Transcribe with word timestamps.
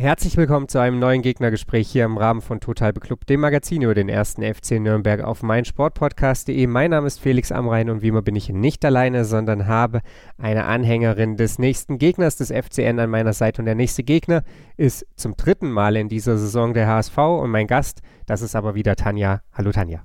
Herzlich 0.00 0.36
willkommen 0.36 0.68
zu 0.68 0.78
einem 0.78 1.00
neuen 1.00 1.22
Gegnergespräch 1.22 1.90
hier 1.90 2.04
im 2.04 2.18
Rahmen 2.18 2.40
von 2.40 2.60
Total 2.60 2.92
Beklubbt, 2.92 3.28
dem 3.28 3.40
Magazin 3.40 3.82
über 3.82 3.96
den 3.96 4.08
ersten 4.08 4.44
FC 4.44 4.78
Nürnberg 4.78 5.24
auf 5.24 5.42
meinsportpodcast.de. 5.42 6.68
Mein 6.68 6.92
Name 6.92 7.08
ist 7.08 7.18
Felix 7.18 7.50
Amrein 7.50 7.90
und 7.90 8.00
wie 8.00 8.06
immer 8.06 8.22
bin 8.22 8.36
ich 8.36 8.48
nicht 8.48 8.84
alleine, 8.84 9.24
sondern 9.24 9.66
habe 9.66 10.02
eine 10.40 10.66
Anhängerin 10.66 11.36
des 11.36 11.58
nächsten 11.58 11.98
Gegners 11.98 12.36
des 12.36 12.52
FCN 12.52 13.00
an 13.00 13.10
meiner 13.10 13.32
Seite. 13.32 13.60
Und 13.60 13.66
der 13.66 13.74
nächste 13.74 14.04
Gegner 14.04 14.44
ist 14.76 15.04
zum 15.16 15.36
dritten 15.36 15.68
Mal 15.68 15.96
in 15.96 16.08
dieser 16.08 16.38
Saison 16.38 16.74
der 16.74 16.86
HSV 16.86 17.18
und 17.18 17.50
mein 17.50 17.66
Gast, 17.66 18.00
das 18.26 18.40
ist 18.40 18.54
aber 18.54 18.76
wieder 18.76 18.94
Tanja. 18.94 19.40
Hallo 19.52 19.72
Tanja. 19.72 20.04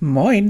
Moin. 0.00 0.48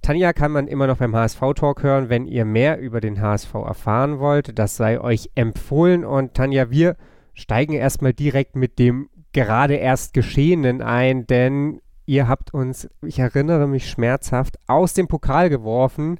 Tanja 0.00 0.32
kann 0.32 0.52
man 0.52 0.66
immer 0.66 0.86
noch 0.86 0.96
beim 0.96 1.14
HSV-Talk 1.14 1.82
hören, 1.82 2.08
wenn 2.08 2.24
ihr 2.24 2.46
mehr 2.46 2.80
über 2.80 3.02
den 3.02 3.20
HSV 3.20 3.52
erfahren 3.52 4.18
wollt. 4.18 4.58
Das 4.58 4.76
sei 4.76 4.98
euch 4.98 5.28
empfohlen. 5.34 6.06
Und 6.06 6.32
Tanja, 6.32 6.70
wir 6.70 6.96
steigen 7.38 7.74
erstmal 7.74 8.12
direkt 8.12 8.56
mit 8.56 8.78
dem 8.78 9.08
gerade 9.32 9.74
erst 9.74 10.12
Geschehenen 10.12 10.82
ein, 10.82 11.26
denn 11.26 11.80
ihr 12.06 12.26
habt 12.26 12.52
uns, 12.52 12.88
ich 13.02 13.18
erinnere 13.18 13.68
mich 13.68 13.88
schmerzhaft, 13.88 14.58
aus 14.66 14.94
dem 14.94 15.06
Pokal 15.06 15.48
geworfen, 15.48 16.18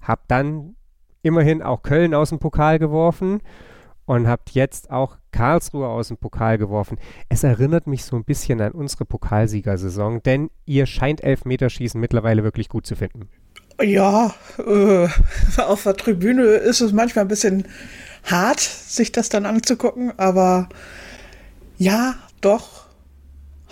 habt 0.00 0.30
dann 0.30 0.74
immerhin 1.22 1.62
auch 1.62 1.82
Köln 1.82 2.14
aus 2.14 2.30
dem 2.30 2.38
Pokal 2.38 2.78
geworfen 2.78 3.40
und 4.06 4.26
habt 4.26 4.50
jetzt 4.50 4.90
auch 4.90 5.18
Karlsruhe 5.30 5.86
aus 5.86 6.08
dem 6.08 6.16
Pokal 6.16 6.58
geworfen. 6.58 6.98
Es 7.28 7.44
erinnert 7.44 7.86
mich 7.86 8.04
so 8.04 8.16
ein 8.16 8.24
bisschen 8.24 8.60
an 8.60 8.72
unsere 8.72 9.04
Pokalsiegersaison, 9.04 10.22
denn 10.22 10.50
ihr 10.64 10.86
scheint 10.86 11.22
Elfmeterschießen 11.22 12.00
mittlerweile 12.00 12.42
wirklich 12.42 12.68
gut 12.68 12.86
zu 12.86 12.96
finden. 12.96 13.28
Ja, 13.80 14.34
äh, 14.58 15.08
auf 15.60 15.82
der 15.82 15.96
Tribüne 15.96 16.42
ist 16.42 16.80
es 16.80 16.92
manchmal 16.92 17.24
ein 17.24 17.28
bisschen 17.28 17.66
hart, 18.26 18.60
sich 18.60 19.12
das 19.12 19.28
dann 19.28 19.46
anzugucken, 19.46 20.18
aber 20.18 20.68
ja, 21.78 22.14
doch. 22.40 22.86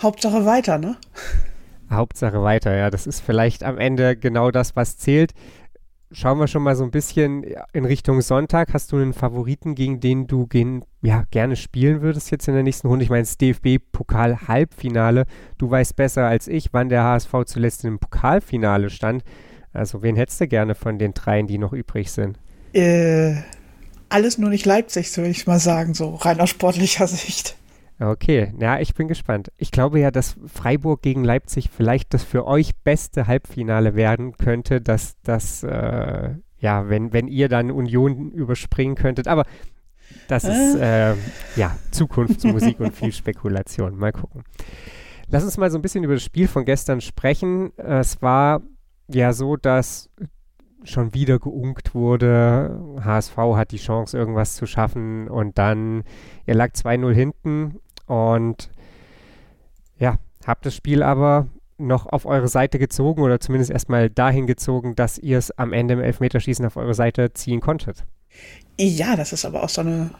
Hauptsache 0.01 0.45
weiter, 0.45 0.77
ne? 0.77 0.97
Hauptsache 1.89 2.41
weiter, 2.43 2.75
ja. 2.75 2.89
Das 2.89 3.07
ist 3.07 3.21
vielleicht 3.21 3.63
am 3.63 3.77
Ende 3.77 4.15
genau 4.15 4.51
das, 4.51 4.75
was 4.75 4.97
zählt. 4.97 5.33
Schauen 6.11 6.39
wir 6.39 6.47
schon 6.47 6.63
mal 6.63 6.75
so 6.75 6.83
ein 6.83 6.91
bisschen 6.91 7.43
in 7.73 7.85
Richtung 7.85 8.21
Sonntag. 8.21 8.73
Hast 8.73 8.91
du 8.91 8.97
einen 8.97 9.13
Favoriten, 9.13 9.75
gegen 9.75 9.99
den 9.99 10.27
du 10.27 10.47
gehen, 10.47 10.85
ja, 11.01 11.23
gerne 11.31 11.55
spielen 11.55 12.01
würdest 12.01 12.31
jetzt 12.31 12.47
in 12.47 12.53
der 12.53 12.63
nächsten 12.63 12.87
Runde? 12.87 13.03
Ich 13.03 13.09
meine, 13.09 13.23
das 13.23 13.37
DFB-Pokal-Halbfinale. 13.37 15.25
Du 15.57 15.69
weißt 15.69 15.95
besser 15.95 16.25
als 16.25 16.47
ich, 16.47 16.73
wann 16.73 16.89
der 16.89 17.03
HSV 17.03 17.33
zuletzt 17.45 17.83
im 17.85 17.99
Pokalfinale 17.99 18.89
stand. 18.89 19.23
Also, 19.73 20.03
wen 20.03 20.15
hättest 20.15 20.39
du 20.39 20.47
gerne 20.47 20.75
von 20.75 20.99
den 20.99 21.13
dreien, 21.13 21.47
die 21.47 21.57
noch 21.57 21.73
übrig 21.73 22.11
sind? 22.11 22.39
Äh, 22.73 23.35
alles 24.09 24.37
nur 24.37 24.49
nicht 24.49 24.65
Leipzig, 24.65 25.15
würde 25.17 25.29
ich 25.29 25.47
mal 25.47 25.59
sagen, 25.59 25.93
so 25.93 26.15
rein 26.15 26.39
aus 26.39 26.49
sportlicher 26.49 27.07
Sicht. 27.07 27.55
Okay, 27.99 28.53
ja, 28.59 28.79
ich 28.79 28.93
bin 28.93 29.07
gespannt. 29.07 29.51
Ich 29.57 29.71
glaube 29.71 29.99
ja, 29.99 30.11
dass 30.11 30.35
Freiburg 30.47 31.01
gegen 31.01 31.23
Leipzig 31.23 31.69
vielleicht 31.69 32.13
das 32.13 32.23
für 32.23 32.45
euch 32.45 32.75
beste 32.83 33.27
Halbfinale 33.27 33.95
werden 33.95 34.33
könnte, 34.37 34.81
dass 34.81 35.15
das, 35.23 35.63
äh, 35.63 36.31
ja, 36.57 36.89
wenn, 36.89 37.13
wenn 37.13 37.27
ihr 37.27 37.47
dann 37.47 37.71
Union 37.71 38.31
überspringen 38.31 38.95
könntet. 38.95 39.29
Aber 39.29 39.45
das 40.27 40.43
äh. 40.43 40.49
ist, 40.49 40.75
äh, 40.75 41.15
ja, 41.55 41.77
Zukunftsmusik 41.91 42.81
und 42.81 42.93
viel 42.93 43.13
Spekulation. 43.13 43.97
Mal 43.97 44.11
gucken. 44.11 44.43
Lass 45.29 45.43
uns 45.43 45.57
mal 45.57 45.71
so 45.71 45.77
ein 45.77 45.81
bisschen 45.81 46.03
über 46.03 46.15
das 46.15 46.23
Spiel 46.23 46.49
von 46.49 46.65
gestern 46.65 46.99
sprechen. 46.99 47.71
Es 47.77 48.21
war 48.21 48.61
ja 49.07 49.31
so, 49.31 49.55
dass 49.55 50.09
schon 50.85 51.13
wieder 51.13 51.39
geunkt 51.39 51.93
wurde. 51.93 52.79
HSV 53.03 53.37
hat 53.55 53.71
die 53.71 53.77
Chance, 53.77 54.17
irgendwas 54.17 54.55
zu 54.55 54.65
schaffen 54.65 55.27
und 55.27 55.57
dann, 55.57 56.03
ihr 56.45 56.55
lag 56.55 56.71
2-0 56.71 57.13
hinten 57.13 57.79
und 58.05 58.69
ja, 59.97 60.17
habt 60.45 60.65
das 60.65 60.75
Spiel 60.75 61.03
aber 61.03 61.47
noch 61.77 62.05
auf 62.05 62.25
eure 62.25 62.47
Seite 62.47 62.79
gezogen 62.79 63.21
oder 63.21 63.39
zumindest 63.39 63.71
erstmal 63.71 64.09
dahin 64.09 64.47
gezogen, 64.47 64.95
dass 64.95 65.17
ihr 65.17 65.37
es 65.37 65.51
am 65.51 65.73
Ende 65.73 65.95
im 65.95 66.01
Elfmeterschießen 66.01 66.65
auf 66.65 66.77
eure 66.77 66.93
Seite 66.93 67.33
ziehen 67.33 67.59
konntet. 67.59 68.05
Ja, 68.77 69.15
das 69.15 69.33
ist 69.33 69.45
aber 69.45 69.63
auch 69.63 69.69
so 69.69 69.81
eine 69.81 70.11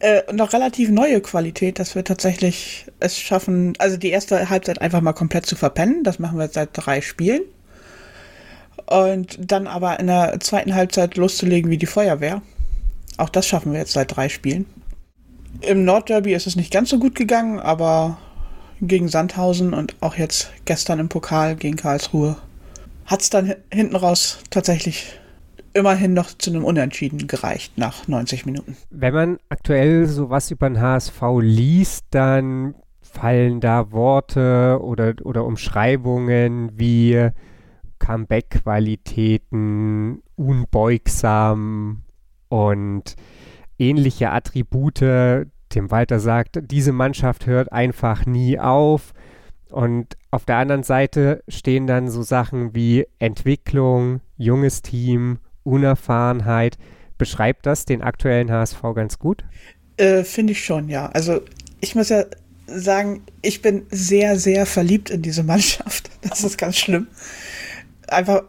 äh, 0.00 0.32
noch 0.32 0.52
relativ 0.52 0.90
neue 0.90 1.20
Qualität, 1.20 1.78
dass 1.78 1.94
wir 1.94 2.04
tatsächlich 2.04 2.86
es 3.00 3.18
schaffen, 3.18 3.74
also 3.78 3.96
die 3.98 4.10
erste 4.10 4.48
Halbzeit 4.48 4.80
einfach 4.80 5.02
mal 5.02 5.12
komplett 5.12 5.44
zu 5.44 5.54
verpennen. 5.54 6.04
Das 6.04 6.18
machen 6.18 6.38
wir 6.38 6.48
seit 6.48 6.70
drei 6.72 7.00
Spielen 7.02 7.42
und 8.86 9.38
dann 9.40 9.66
aber 9.66 9.98
in 10.00 10.06
der 10.06 10.38
zweiten 10.40 10.74
Halbzeit 10.74 11.16
loszulegen 11.16 11.70
wie 11.70 11.78
die 11.78 11.86
Feuerwehr. 11.86 12.42
Auch 13.16 13.28
das 13.28 13.46
schaffen 13.46 13.72
wir 13.72 13.78
jetzt 13.78 13.92
seit 13.92 14.14
drei 14.14 14.28
Spielen. 14.28 14.66
Im 15.60 15.84
Nordderby 15.84 16.34
ist 16.34 16.46
es 16.46 16.56
nicht 16.56 16.72
ganz 16.72 16.90
so 16.90 16.98
gut 16.98 17.14
gegangen, 17.14 17.60
aber 17.60 18.18
gegen 18.80 19.08
Sandhausen 19.08 19.72
und 19.72 19.96
auch 20.00 20.16
jetzt 20.16 20.50
gestern 20.64 20.98
im 20.98 21.08
Pokal 21.08 21.56
gegen 21.56 21.76
Karlsruhe 21.76 22.36
hat 23.06 23.22
es 23.22 23.30
dann 23.30 23.54
hinten 23.72 23.96
raus 23.96 24.38
tatsächlich 24.50 25.18
immerhin 25.74 26.14
noch 26.14 26.36
zu 26.38 26.50
einem 26.50 26.64
Unentschieden 26.64 27.26
gereicht 27.26 27.76
nach 27.76 28.08
90 28.08 28.46
Minuten. 28.46 28.76
Wenn 28.90 29.14
man 29.14 29.38
aktuell 29.48 30.06
sowas 30.06 30.50
über 30.50 30.68
den 30.68 30.80
HSV 30.80 31.20
liest, 31.40 32.04
dann 32.10 32.74
fallen 33.02 33.60
da 33.60 33.92
Worte 33.92 34.78
oder, 34.80 35.14
oder 35.24 35.44
Umschreibungen 35.44 36.70
wie 36.78 37.30
Comeback-Qualitäten, 37.98 40.22
unbeugsam 40.36 42.02
und 42.48 43.16
ähnliche 43.78 44.30
Attribute. 44.30 45.00
Dem 45.00 45.90
Walter 45.90 46.20
sagt, 46.20 46.60
diese 46.70 46.92
Mannschaft 46.92 47.46
hört 47.46 47.72
einfach 47.72 48.26
nie 48.26 48.58
auf. 48.58 49.14
Und 49.70 50.16
auf 50.30 50.44
der 50.44 50.58
anderen 50.58 50.84
Seite 50.84 51.42
stehen 51.48 51.88
dann 51.88 52.08
so 52.08 52.22
Sachen 52.22 52.74
wie 52.74 53.06
Entwicklung, 53.18 54.20
junges 54.36 54.82
Team, 54.82 55.38
Unerfahrenheit. 55.64 56.78
Beschreibt 57.18 57.66
das 57.66 57.84
den 57.84 58.02
aktuellen 58.02 58.52
HSV 58.52 58.80
ganz 58.94 59.18
gut? 59.18 59.42
Äh, 59.96 60.22
Finde 60.22 60.52
ich 60.52 60.64
schon, 60.64 60.88
ja. 60.88 61.06
Also 61.06 61.40
ich 61.80 61.96
muss 61.96 62.08
ja 62.08 62.24
sagen, 62.66 63.22
ich 63.42 63.62
bin 63.62 63.86
sehr, 63.90 64.38
sehr 64.38 64.66
verliebt 64.66 65.10
in 65.10 65.22
diese 65.22 65.42
Mannschaft. 65.42 66.10
Das 66.24 66.42
ist 66.42 66.56
ganz 66.56 66.78
schlimm 66.78 67.06
einfach, 68.08 68.42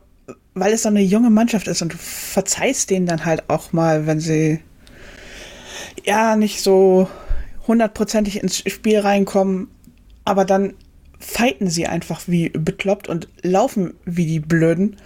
weil 0.54 0.74
es 0.74 0.84
so 0.84 0.90
eine 0.90 1.02
junge 1.02 1.30
Mannschaft 1.30 1.68
ist 1.68 1.82
und 1.82 1.94
du 1.94 1.98
verzeihst 1.98 2.90
denen 2.90 3.06
dann 3.06 3.26
halt 3.26 3.50
auch 3.50 3.74
mal, 3.74 4.08
wenn 4.08 4.20
sie 4.20 4.60
ja 6.04 6.36
nicht 6.36 6.62
so 6.62 7.08
hundertprozentig 7.68 8.42
ins 8.42 8.58
Spiel 8.58 9.00
reinkommen, 9.00 9.70
aber 10.24 10.46
dann 10.46 10.74
fighten 11.20 11.70
sie 11.70 11.88
einfach 11.88 12.24
wie 12.28 12.50
bekloppt 12.50 13.08
und 13.08 13.28
laufen 13.42 13.94
wie 14.06 14.26
die 14.26 14.40
Blöden 14.40 14.98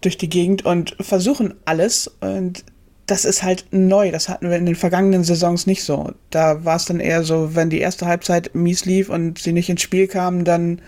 durch 0.00 0.16
die 0.16 0.28
Gegend 0.28 0.64
und 0.64 0.96
versuchen 1.00 1.54
alles 1.64 2.08
und 2.20 2.64
das 3.06 3.24
ist 3.24 3.42
halt 3.42 3.66
neu. 3.70 4.10
Das 4.10 4.28
hatten 4.28 4.50
wir 4.50 4.56
in 4.56 4.66
den 4.66 4.76
vergangenen 4.76 5.24
Saisons 5.24 5.66
nicht 5.66 5.82
so. 5.82 6.12
Da 6.30 6.64
war 6.64 6.76
es 6.76 6.84
dann 6.84 7.00
eher 7.00 7.24
so, 7.24 7.54
wenn 7.54 7.70
die 7.70 7.80
erste 7.80 8.06
Halbzeit 8.06 8.54
mies 8.54 8.84
lief 8.84 9.08
und 9.08 9.38
sie 9.38 9.52
nicht 9.52 9.70
ins 9.70 9.82
Spiel 9.82 10.06
kamen, 10.06 10.44
dann 10.44 10.80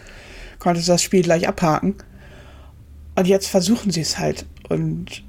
konnte 0.59 0.84
das 0.84 1.03
Spiel 1.03 1.22
gleich 1.22 1.49
abhaken. 1.49 1.94
Und 3.16 3.26
jetzt 3.26 3.48
versuchen 3.48 3.91
sie 3.91 4.00
es 4.00 4.19
halt. 4.19 4.47
Und 4.69 5.22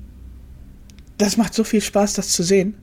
das 1.17 1.37
macht 1.37 1.53
so 1.53 1.63
viel 1.63 1.81
Spaß, 1.81 2.13
das 2.13 2.29
zu 2.29 2.43
sehen. 2.43 2.75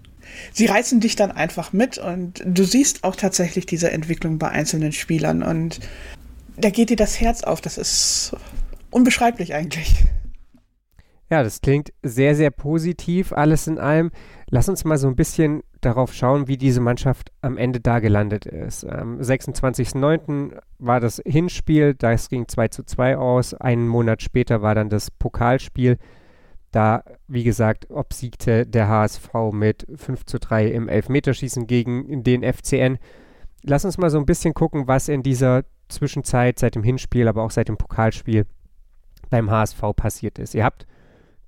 Sie 0.53 0.67
reißen 0.67 1.01
dich 1.01 1.17
dann 1.17 1.33
einfach 1.33 1.73
mit 1.73 1.99
und 1.99 2.43
du 2.45 2.65
siehst 2.65 3.05
auch 3.05 3.17
tatsächlich 3.17 3.67
diese 3.67 3.91
Entwicklung 3.91 4.39
bei 4.39 4.51
einzelnen 4.51 4.93
Spielern 4.93 5.43
und 5.43 5.81
da 6.57 6.71
geht 6.71 6.91
dir 6.91 6.97
das 6.97 7.21
Herz 7.21 7.43
auf. 7.43 7.61
Das 7.61 7.79
ist 7.79 8.37
unbeschreiblich 8.91 9.55
eigentlich. 9.55 9.95
Ja, 11.31 11.43
das 11.43 11.61
klingt 11.61 11.93
sehr, 12.03 12.35
sehr 12.35 12.51
positiv, 12.51 13.33
alles 13.33 13.67
in 13.67 13.79
allem. 13.79 14.11
Lass 14.49 14.69
uns 14.69 14.85
mal 14.85 14.97
so 14.97 15.09
ein 15.09 15.17
bisschen 15.17 15.63
darauf 15.83 16.15
schauen, 16.15 16.49
wie 16.49 16.57
diese 16.57 16.81
Mannschaft 16.81 17.33
am 17.43 17.59
Ende 17.59 17.81
da 17.81 17.99
gelandet 18.01 18.47
ist. 18.47 18.85
Am 18.85 19.21
26.09. 19.21 20.59
war 20.79 21.01
das 21.01 21.21
Hinspiel, 21.27 21.95
das 21.95 22.31
ging 22.31 22.49
2 22.49 22.69
zu 22.69 22.83
2 22.83 23.19
aus. 23.19 23.53
Einen 23.53 23.89
Monat 23.89 24.23
später 24.23 24.63
war 24.63 24.75
dann 24.75 24.89
das 24.89 25.11
Pokalspiel. 25.11 25.99
Da, 26.71 27.03
wie 27.27 27.45
gesagt, 27.45 27.91
obsiegte 27.91 28.67
der 28.67 28.89
HSV 28.89 29.31
mit 29.53 29.87
5 29.95 30.25
zu 30.25 30.39
3 30.39 30.69
im 30.69 30.89
Elfmeterschießen 30.89 31.67
gegen 31.67 32.23
den 32.25 32.43
FCN. 32.43 32.99
Lass 33.63 33.85
uns 33.85 33.99
mal 33.99 34.11
so 34.11 34.19
ein 34.19 34.27
bisschen 34.27 34.55
gucken, 34.55 34.87
was 34.87 35.09
in 35.09 35.23
dieser 35.23 35.65
Zwischenzeit 35.89 36.59
seit 36.59 36.75
dem 36.75 36.83
Hinspiel, 36.83 37.29
aber 37.29 37.43
auch 37.43 37.51
seit 37.51 37.69
dem 37.69 37.77
Pokalspiel 37.77 38.47
beim 39.31 39.51
HSV 39.51 39.83
passiert 39.97 40.39
ist. 40.39 40.55
Ihr 40.55 40.65
habt 40.65 40.87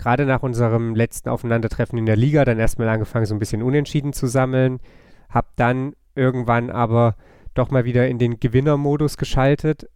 gerade 0.01 0.25
nach 0.25 0.43
unserem 0.43 0.95
letzten 0.95 1.29
Aufeinandertreffen 1.29 1.99
in 1.99 2.07
der 2.07 2.17
Liga 2.17 2.47
dann 2.47 2.59
erstmal 2.59 2.89
angefangen, 2.89 3.27
so 3.27 3.35
ein 3.35 3.39
bisschen 3.39 3.63
unentschieden 3.63 4.15
zu 4.15 4.27
sammeln. 4.27 4.81
Hab 5.29 5.55
dann 5.57 5.95
irgendwann 6.15 6.71
aber 6.71 7.17
doch 7.53 7.71
mal 7.71 7.85
wieder 7.85 8.09
in 8.09 8.19
den 8.19 8.41
Gewinnermodus 8.41 9.19
geschaltet. 9.19 9.91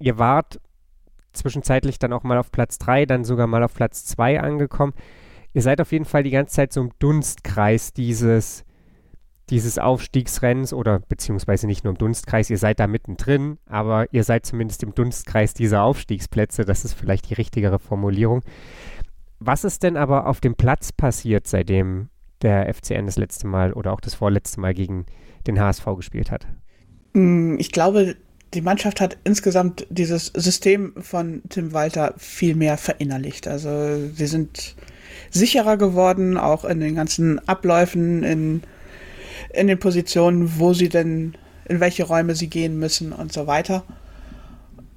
Ihr 0.00 0.18
wart 0.18 0.60
zwischenzeitlich 1.32 2.00
dann 2.00 2.12
auch 2.12 2.24
mal 2.24 2.38
auf 2.38 2.50
Platz 2.50 2.78
3, 2.78 3.06
dann 3.06 3.24
sogar 3.24 3.46
mal 3.46 3.62
auf 3.62 3.72
Platz 3.72 4.04
2 4.04 4.40
angekommen. 4.40 4.94
Ihr 5.52 5.62
seid 5.62 5.80
auf 5.80 5.92
jeden 5.92 6.06
Fall 6.06 6.24
die 6.24 6.30
ganze 6.30 6.56
Zeit 6.56 6.72
so 6.72 6.80
im 6.80 6.90
Dunstkreis 6.98 7.92
dieses, 7.92 8.64
dieses 9.48 9.78
Aufstiegsrennens 9.78 10.72
oder 10.72 10.98
beziehungsweise 10.98 11.68
nicht 11.68 11.84
nur 11.84 11.92
im 11.92 11.98
Dunstkreis, 11.98 12.50
ihr 12.50 12.58
seid 12.58 12.80
da 12.80 12.88
mittendrin, 12.88 13.58
aber 13.66 14.12
ihr 14.12 14.24
seid 14.24 14.44
zumindest 14.44 14.82
im 14.82 14.92
Dunstkreis 14.92 15.54
dieser 15.54 15.84
Aufstiegsplätze. 15.84 16.64
Das 16.64 16.84
ist 16.84 16.94
vielleicht 16.94 17.30
die 17.30 17.34
richtigere 17.34 17.78
Formulierung. 17.78 18.42
Was 19.40 19.64
ist 19.64 19.82
denn 19.82 19.96
aber 19.96 20.26
auf 20.26 20.40
dem 20.40 20.54
Platz 20.54 20.92
passiert, 20.92 21.46
seitdem 21.46 22.10
der 22.42 22.72
FCN 22.72 23.06
das 23.06 23.16
letzte 23.16 23.46
Mal 23.46 23.72
oder 23.72 23.92
auch 23.92 24.00
das 24.00 24.14
vorletzte 24.14 24.60
Mal 24.60 24.74
gegen 24.74 25.06
den 25.46 25.58
HSV 25.58 25.84
gespielt 25.96 26.30
hat? 26.30 26.46
Mm, 27.14 27.56
ich 27.58 27.72
glaube, 27.72 28.16
die 28.52 28.60
Mannschaft 28.60 29.00
hat 29.00 29.16
insgesamt 29.24 29.86
dieses 29.88 30.26
System 30.26 30.92
von 31.00 31.42
Tim 31.48 31.72
Walter 31.72 32.14
viel 32.18 32.54
mehr 32.54 32.76
verinnerlicht. 32.76 33.48
Also 33.48 34.08
sie 34.14 34.26
sind 34.26 34.76
sicherer 35.30 35.78
geworden, 35.78 36.36
auch 36.36 36.64
in 36.64 36.80
den 36.80 36.94
ganzen 36.94 37.46
Abläufen, 37.48 38.22
in, 38.24 38.62
in 39.54 39.68
den 39.68 39.78
Positionen, 39.78 40.58
wo 40.58 40.74
sie 40.74 40.90
denn, 40.90 41.34
in 41.66 41.80
welche 41.80 42.04
Räume 42.04 42.34
sie 42.34 42.48
gehen 42.48 42.78
müssen 42.78 43.12
und 43.12 43.32
so 43.32 43.46
weiter. 43.46 43.84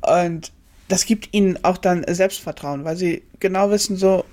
Und 0.02 0.52
das 0.90 1.06
gibt 1.06 1.34
ihnen 1.34 1.64
auch 1.64 1.78
dann 1.78 2.04
Selbstvertrauen, 2.08 2.84
weil 2.84 2.98
sie 2.98 3.24
genau 3.40 3.70
wissen, 3.70 3.96
so, 3.96 4.26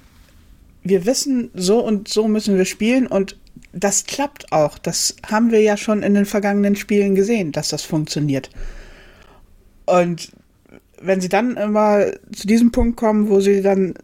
wir 0.82 1.06
wissen, 1.06 1.50
so 1.55 1.85
und 1.85 2.09
so 2.09 2.29
müssen 2.29 2.56
wir 2.56 2.65
spielen 2.65 3.06
und 3.06 3.38
das 3.73 4.05
klappt 4.05 4.53
auch. 4.53 4.79
Das 4.79 5.17
haben 5.27 5.50
wir 5.50 5.61
ja 5.61 5.77
schon 5.77 6.03
in 6.03 6.15
den 6.15 6.27
vergangenen 6.27 6.77
Spielen 6.77 7.15
gesehen, 7.15 7.53
dass 7.53 7.69
das 7.69 7.82
funktioniert. 7.82 8.50
Und 9.87 10.32
wenn 11.00 11.21
sie 11.21 11.29
dann 11.29 11.56
immer 11.56 12.06
zu 12.32 12.47
diesem 12.47 12.73
Punkt 12.73 12.97
kommen, 12.97 13.29
wo 13.29 13.41
sie 13.41 13.62
dann 13.62 13.94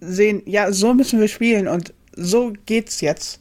sehen, 0.00 0.42
ja, 0.46 0.72
so 0.72 0.94
müssen 0.94 1.20
wir 1.20 1.28
spielen 1.28 1.68
und 1.68 1.92
so 2.16 2.52
geht's 2.66 3.00
jetzt, 3.00 3.40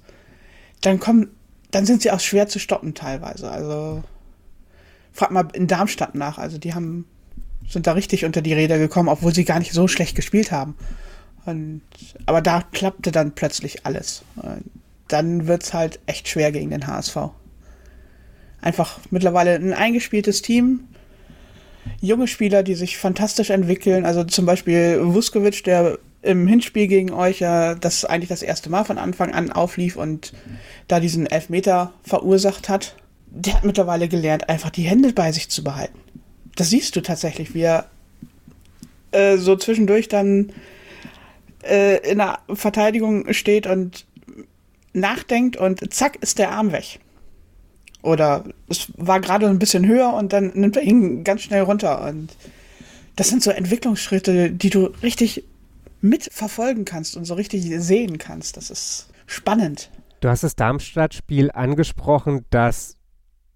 dann 0.81 0.99
kommen, 0.99 1.29
dann 1.71 1.85
sind 1.85 2.01
sie 2.01 2.11
auch 2.11 2.19
schwer 2.19 2.47
zu 2.47 2.59
stoppen 2.59 2.93
teilweise. 2.93 3.49
Also 3.49 4.03
frag 5.11 5.31
mal 5.31 5.47
in 5.53 5.67
Darmstadt 5.67 6.15
nach. 6.15 6.37
Also 6.37 6.57
die 6.57 6.73
haben 6.73 7.05
sind 7.67 7.87
da 7.87 7.93
richtig 7.93 8.25
unter 8.25 8.41
die 8.41 8.53
Räder 8.53 8.77
gekommen, 8.77 9.09
obwohl 9.09 9.33
sie 9.33 9.45
gar 9.45 9.59
nicht 9.59 9.73
so 9.73 9.87
schlecht 9.87 10.15
gespielt 10.15 10.51
haben. 10.51 10.75
Und, 11.45 11.81
aber 12.25 12.41
da 12.41 12.61
klappte 12.71 13.11
dann 13.11 13.33
plötzlich 13.33 13.85
alles. 13.85 14.23
Dann 15.07 15.47
wird's 15.47 15.73
halt 15.73 15.99
echt 16.05 16.27
schwer 16.27 16.51
gegen 16.51 16.69
den 16.69 16.87
HSV. 16.87 17.17
Einfach 18.61 18.99
mittlerweile 19.11 19.55
ein 19.55 19.73
eingespieltes 19.73 20.41
Team, 20.41 20.87
junge 21.99 22.27
Spieler, 22.27 22.63
die 22.63 22.75
sich 22.75 22.97
fantastisch 22.97 23.49
entwickeln. 23.49 24.05
Also 24.05 24.23
zum 24.23 24.45
Beispiel 24.45 24.99
Vuskovic, 25.01 25.63
der 25.63 25.99
im 26.21 26.47
Hinspiel 26.47 26.87
gegen 26.87 27.11
euch 27.11 27.39
ja 27.39 27.75
das 27.75 28.05
eigentlich 28.05 28.29
das 28.29 28.41
erste 28.41 28.69
Mal 28.69 28.85
von 28.85 28.97
Anfang 28.97 29.33
an 29.33 29.51
auflief 29.51 29.97
und 29.97 30.33
da 30.87 30.99
diesen 30.99 31.25
Elfmeter 31.27 31.93
verursacht 32.03 32.69
hat. 32.69 32.95
Der 33.27 33.55
hat 33.55 33.65
mittlerweile 33.65 34.07
gelernt, 34.07 34.47
einfach 34.47 34.69
die 34.69 34.83
Hände 34.83 35.11
bei 35.11 35.31
sich 35.31 35.49
zu 35.49 35.63
behalten. 35.63 35.99
Das 36.55 36.69
siehst 36.69 36.95
du 36.95 37.01
tatsächlich, 37.01 37.53
wie 37.53 37.61
er 37.61 37.87
äh, 39.11 39.37
so 39.37 39.55
zwischendurch 39.55 40.07
dann 40.07 40.53
äh, 41.63 41.97
in 42.09 42.19
der 42.19 42.39
Verteidigung 42.53 43.33
steht 43.33 43.67
und 43.67 44.05
nachdenkt 44.93 45.57
und 45.57 45.93
zack 45.93 46.17
ist 46.21 46.39
der 46.39 46.51
Arm 46.51 46.71
weg. 46.71 46.99
Oder 48.01 48.43
es 48.69 48.91
war 48.97 49.21
gerade 49.21 49.47
ein 49.47 49.59
bisschen 49.59 49.87
höher 49.87 50.13
und 50.13 50.33
dann 50.33 50.51
nimmt 50.53 50.75
er 50.75 50.83
ihn 50.83 51.23
ganz 51.23 51.41
schnell 51.41 51.61
runter. 51.61 52.05
Und 52.05 52.35
das 53.15 53.29
sind 53.29 53.41
so 53.41 53.51
Entwicklungsschritte, 53.51 54.51
die 54.51 54.69
du 54.69 54.87
richtig 55.01 55.43
mitverfolgen 56.01 56.83
kannst 56.83 57.15
und 57.15 57.25
so 57.25 57.33
richtig 57.33 57.63
sehen 57.81 58.17
kannst. 58.17 58.57
Das 58.57 58.69
ist 58.69 59.09
spannend. 59.25 59.89
Du 60.19 60.29
hast 60.29 60.43
das 60.43 60.55
Darmstadt-Spiel 60.55 61.49
angesprochen, 61.51 62.45
das 62.49 62.97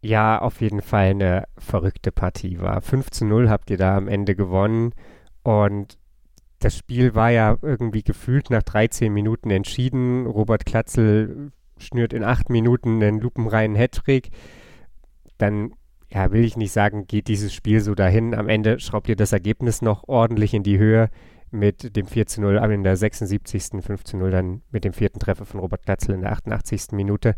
ja 0.01 0.39
auf 0.39 0.61
jeden 0.61 0.81
Fall 0.81 1.09
eine 1.09 1.43
verrückte 1.57 2.11
Partie 2.11 2.59
war. 2.59 2.81
5 2.81 3.11
zu 3.11 3.25
0 3.25 3.49
habt 3.49 3.69
ihr 3.69 3.77
da 3.77 3.97
am 3.97 4.07
Ende 4.07 4.35
gewonnen 4.35 4.93
und 5.43 5.96
das 6.59 6.77
Spiel 6.77 7.15
war 7.15 7.29
ja 7.29 7.57
irgendwie 7.61 8.03
gefühlt 8.03 8.49
nach 8.49 8.63
13 8.63 9.13
Minuten 9.13 9.49
entschieden. 9.51 10.25
Robert 10.25 10.65
Klatzel 10.65 11.51
schnürt 11.77 12.13
in 12.13 12.23
acht 12.23 12.49
Minuten 12.49 13.01
einen 13.03 13.19
lupenreinen 13.19 13.77
Hattrick, 13.77 14.31
dann, 15.37 15.73
ja, 16.09 16.31
will 16.31 16.43
ich 16.43 16.57
nicht 16.57 16.71
sagen, 16.71 17.05
geht 17.07 17.27
dieses 17.27 17.53
Spiel 17.53 17.81
so 17.81 17.93
dahin. 17.93 18.33
Am 18.33 18.49
Ende 18.49 18.79
schraubt 18.79 19.09
ihr 19.09 19.15
das 19.15 19.33
Ergebnis 19.33 19.81
noch 19.81 20.07
ordentlich 20.07 20.53
in 20.53 20.63
die 20.63 20.79
Höhe 20.79 21.09
mit 21.51 21.95
dem 21.95 22.07
4 22.07 22.25
zu 22.25 22.41
0, 22.41 22.59
aber 22.59 22.73
in 22.73 22.83
der 22.83 22.97
76. 22.97 23.81
5 23.81 24.03
zu 24.03 24.17
0 24.17 24.31
dann 24.31 24.61
mit 24.71 24.83
dem 24.83 24.93
vierten 24.93 25.19
Treffer 25.19 25.45
von 25.45 25.59
Robert 25.59 25.83
Glatzel 25.83 26.15
in 26.15 26.21
der 26.21 26.31
88. 26.31 26.91
Minute. 26.91 27.35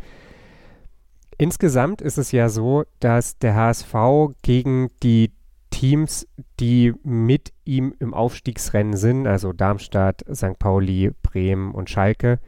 Insgesamt 1.37 2.01
ist 2.01 2.17
es 2.17 2.31
ja 2.31 2.49
so, 2.49 2.83
dass 2.99 3.37
der 3.37 3.55
HSV 3.55 3.93
gegen 4.41 4.89
die 5.03 5.31
Teams, 5.69 6.27
die 6.59 6.93
mit 7.03 7.53
ihm 7.65 7.93
im 7.99 8.13
Aufstiegsrennen 8.13 8.97
sind, 8.97 9.27
also 9.27 9.53
Darmstadt, 9.53 10.23
St. 10.33 10.57
Pauli, 10.59 11.11
Bremen 11.21 11.73
und 11.73 11.89
Schalke, 11.89 12.39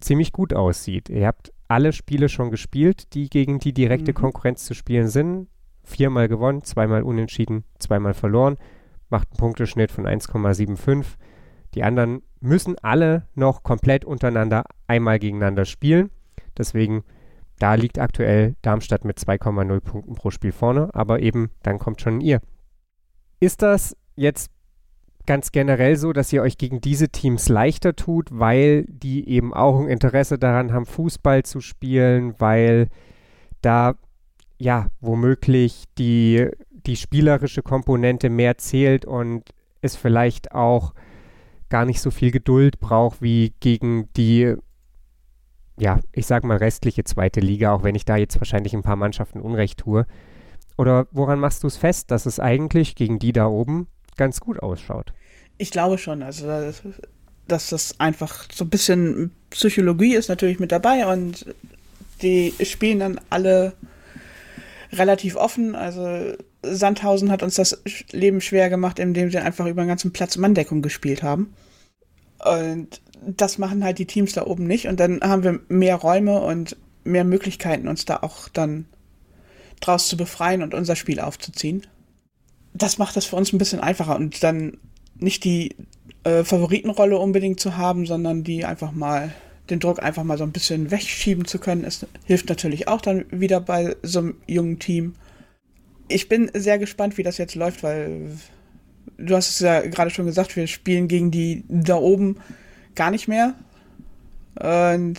ziemlich 0.00 0.32
gut 0.32 0.54
aussieht. 0.54 1.08
Ihr 1.08 1.26
habt 1.26 1.52
alle 1.68 1.92
Spiele 1.92 2.28
schon 2.28 2.50
gespielt, 2.50 3.14
die 3.14 3.28
gegen 3.30 3.58
die 3.58 3.72
direkte 3.72 4.12
mhm. 4.12 4.16
Konkurrenz 4.16 4.64
zu 4.64 4.74
spielen 4.74 5.08
sind. 5.08 5.48
Viermal 5.82 6.28
gewonnen, 6.28 6.62
zweimal 6.62 7.02
unentschieden, 7.02 7.64
zweimal 7.78 8.14
verloren. 8.14 8.56
Macht 9.10 9.28
einen 9.30 9.38
Punkteschnitt 9.38 9.90
von 9.90 10.06
1,75. 10.06 11.04
Die 11.74 11.82
anderen 11.82 12.22
müssen 12.40 12.76
alle 12.78 13.26
noch 13.34 13.62
komplett 13.62 14.04
untereinander 14.04 14.64
einmal 14.86 15.18
gegeneinander 15.18 15.64
spielen. 15.64 16.10
Deswegen, 16.56 17.04
da 17.58 17.74
liegt 17.74 17.98
aktuell 17.98 18.56
Darmstadt 18.62 19.04
mit 19.04 19.18
2,0 19.18 19.80
Punkten 19.80 20.14
pro 20.14 20.30
Spiel 20.30 20.52
vorne. 20.52 20.90
Aber 20.94 21.20
eben, 21.20 21.50
dann 21.62 21.78
kommt 21.78 22.00
schon 22.00 22.20
ihr. 22.20 22.40
Ist 23.44 23.60
das 23.60 23.94
jetzt 24.16 24.50
ganz 25.26 25.52
generell 25.52 25.96
so, 25.96 26.14
dass 26.14 26.32
ihr 26.32 26.40
euch 26.40 26.56
gegen 26.56 26.80
diese 26.80 27.10
Teams 27.10 27.50
leichter 27.50 27.94
tut, 27.94 28.30
weil 28.32 28.86
die 28.88 29.28
eben 29.28 29.52
auch 29.52 29.80
ein 29.80 29.88
Interesse 29.88 30.38
daran 30.38 30.72
haben, 30.72 30.86
Fußball 30.86 31.42
zu 31.42 31.60
spielen, 31.60 32.34
weil 32.38 32.88
da 33.60 33.96
ja 34.56 34.86
womöglich 35.02 35.84
die, 35.98 36.48
die 36.70 36.96
spielerische 36.96 37.60
Komponente 37.60 38.30
mehr 38.30 38.56
zählt 38.56 39.04
und 39.04 39.50
es 39.82 39.94
vielleicht 39.94 40.52
auch 40.52 40.94
gar 41.68 41.84
nicht 41.84 42.00
so 42.00 42.10
viel 42.10 42.30
Geduld 42.30 42.80
braucht 42.80 43.20
wie 43.20 43.52
gegen 43.60 44.08
die, 44.14 44.54
ja, 45.78 46.00
ich 46.12 46.24
sag 46.24 46.44
mal 46.44 46.56
restliche 46.56 47.04
zweite 47.04 47.40
Liga, 47.40 47.74
auch 47.74 47.82
wenn 47.82 47.94
ich 47.94 48.06
da 48.06 48.16
jetzt 48.16 48.40
wahrscheinlich 48.40 48.72
ein 48.72 48.82
paar 48.82 48.96
Mannschaften 48.96 49.42
Unrecht 49.42 49.80
tue. 49.80 50.06
Oder 50.76 51.06
woran 51.12 51.38
machst 51.38 51.62
du 51.62 51.66
es 51.66 51.76
fest, 51.76 52.10
dass 52.10 52.26
es 52.26 52.40
eigentlich 52.40 52.94
gegen 52.94 53.18
die 53.18 53.32
da 53.32 53.46
oben 53.46 53.86
ganz 54.16 54.40
gut 54.40 54.60
ausschaut. 54.60 55.12
Ich 55.58 55.70
glaube 55.70 55.98
schon, 55.98 56.22
also 56.22 56.46
dass 57.46 57.68
das 57.68 58.00
einfach 58.00 58.46
so 58.52 58.64
ein 58.64 58.70
bisschen 58.70 59.32
Psychologie 59.50 60.14
ist 60.14 60.28
natürlich 60.28 60.58
mit 60.58 60.72
dabei 60.72 61.06
und 61.06 61.46
die 62.22 62.54
spielen 62.64 63.00
dann 63.00 63.20
alle 63.30 63.74
relativ 64.92 65.36
offen. 65.36 65.74
Also 65.74 66.36
Sandhausen 66.62 67.30
hat 67.30 67.42
uns 67.42 67.56
das 67.56 67.82
Leben 68.12 68.40
schwer 68.40 68.70
gemacht, 68.70 68.98
indem 68.98 69.30
sie 69.30 69.38
einfach 69.38 69.66
über 69.66 69.82
den 69.82 69.88
ganzen 69.88 70.12
Platz 70.12 70.36
Manndeckung 70.36 70.82
gespielt 70.82 71.22
haben. 71.22 71.54
Und 72.38 73.00
das 73.26 73.58
machen 73.58 73.84
halt 73.84 73.98
die 73.98 74.06
Teams 74.06 74.32
da 74.32 74.46
oben 74.46 74.66
nicht. 74.66 74.86
Und 74.86 75.00
dann 75.00 75.20
haben 75.22 75.42
wir 75.42 75.60
mehr 75.68 75.96
Räume 75.96 76.40
und 76.40 76.76
mehr 77.04 77.24
Möglichkeiten, 77.24 77.88
uns 77.88 78.04
da 78.04 78.18
auch 78.22 78.48
dann 78.48 78.86
draus 79.86 80.08
zu 80.08 80.16
befreien 80.16 80.62
und 80.62 80.74
unser 80.74 80.96
Spiel 80.96 81.20
aufzuziehen 81.20 81.86
das 82.74 82.98
macht 82.98 83.16
das 83.16 83.24
für 83.24 83.36
uns 83.36 83.52
ein 83.52 83.58
bisschen 83.58 83.80
einfacher 83.80 84.16
und 84.16 84.42
dann 84.42 84.76
nicht 85.14 85.44
die 85.44 85.76
äh, 86.24 86.42
Favoritenrolle 86.42 87.16
unbedingt 87.16 87.60
zu 87.60 87.76
haben, 87.76 88.04
sondern 88.04 88.42
die 88.42 88.64
einfach 88.64 88.92
mal 88.92 89.32
den 89.70 89.80
Druck 89.80 90.02
einfach 90.02 90.24
mal 90.24 90.36
so 90.36 90.44
ein 90.44 90.52
bisschen 90.52 90.90
wegschieben 90.90 91.46
zu 91.46 91.58
können, 91.58 91.84
es 91.84 92.04
hilft 92.26 92.50
natürlich 92.50 92.86
auch 92.88 93.00
dann 93.00 93.24
wieder 93.30 93.60
bei 93.60 93.96
so 94.02 94.18
einem 94.18 94.34
jungen 94.46 94.78
Team. 94.78 95.14
Ich 96.08 96.28
bin 96.28 96.50
sehr 96.52 96.78
gespannt, 96.78 97.16
wie 97.16 97.22
das 97.22 97.38
jetzt 97.38 97.54
läuft, 97.54 97.82
weil 97.82 98.32
du 99.16 99.34
hast 99.34 99.48
es 99.48 99.60
ja 99.60 99.80
gerade 99.80 100.10
schon 100.10 100.26
gesagt, 100.26 100.54
wir 100.56 100.66
spielen 100.66 101.08
gegen 101.08 101.30
die 101.30 101.64
da 101.68 101.96
oben 101.96 102.36
gar 102.94 103.10
nicht 103.10 103.26
mehr 103.26 103.54
und 104.56 105.16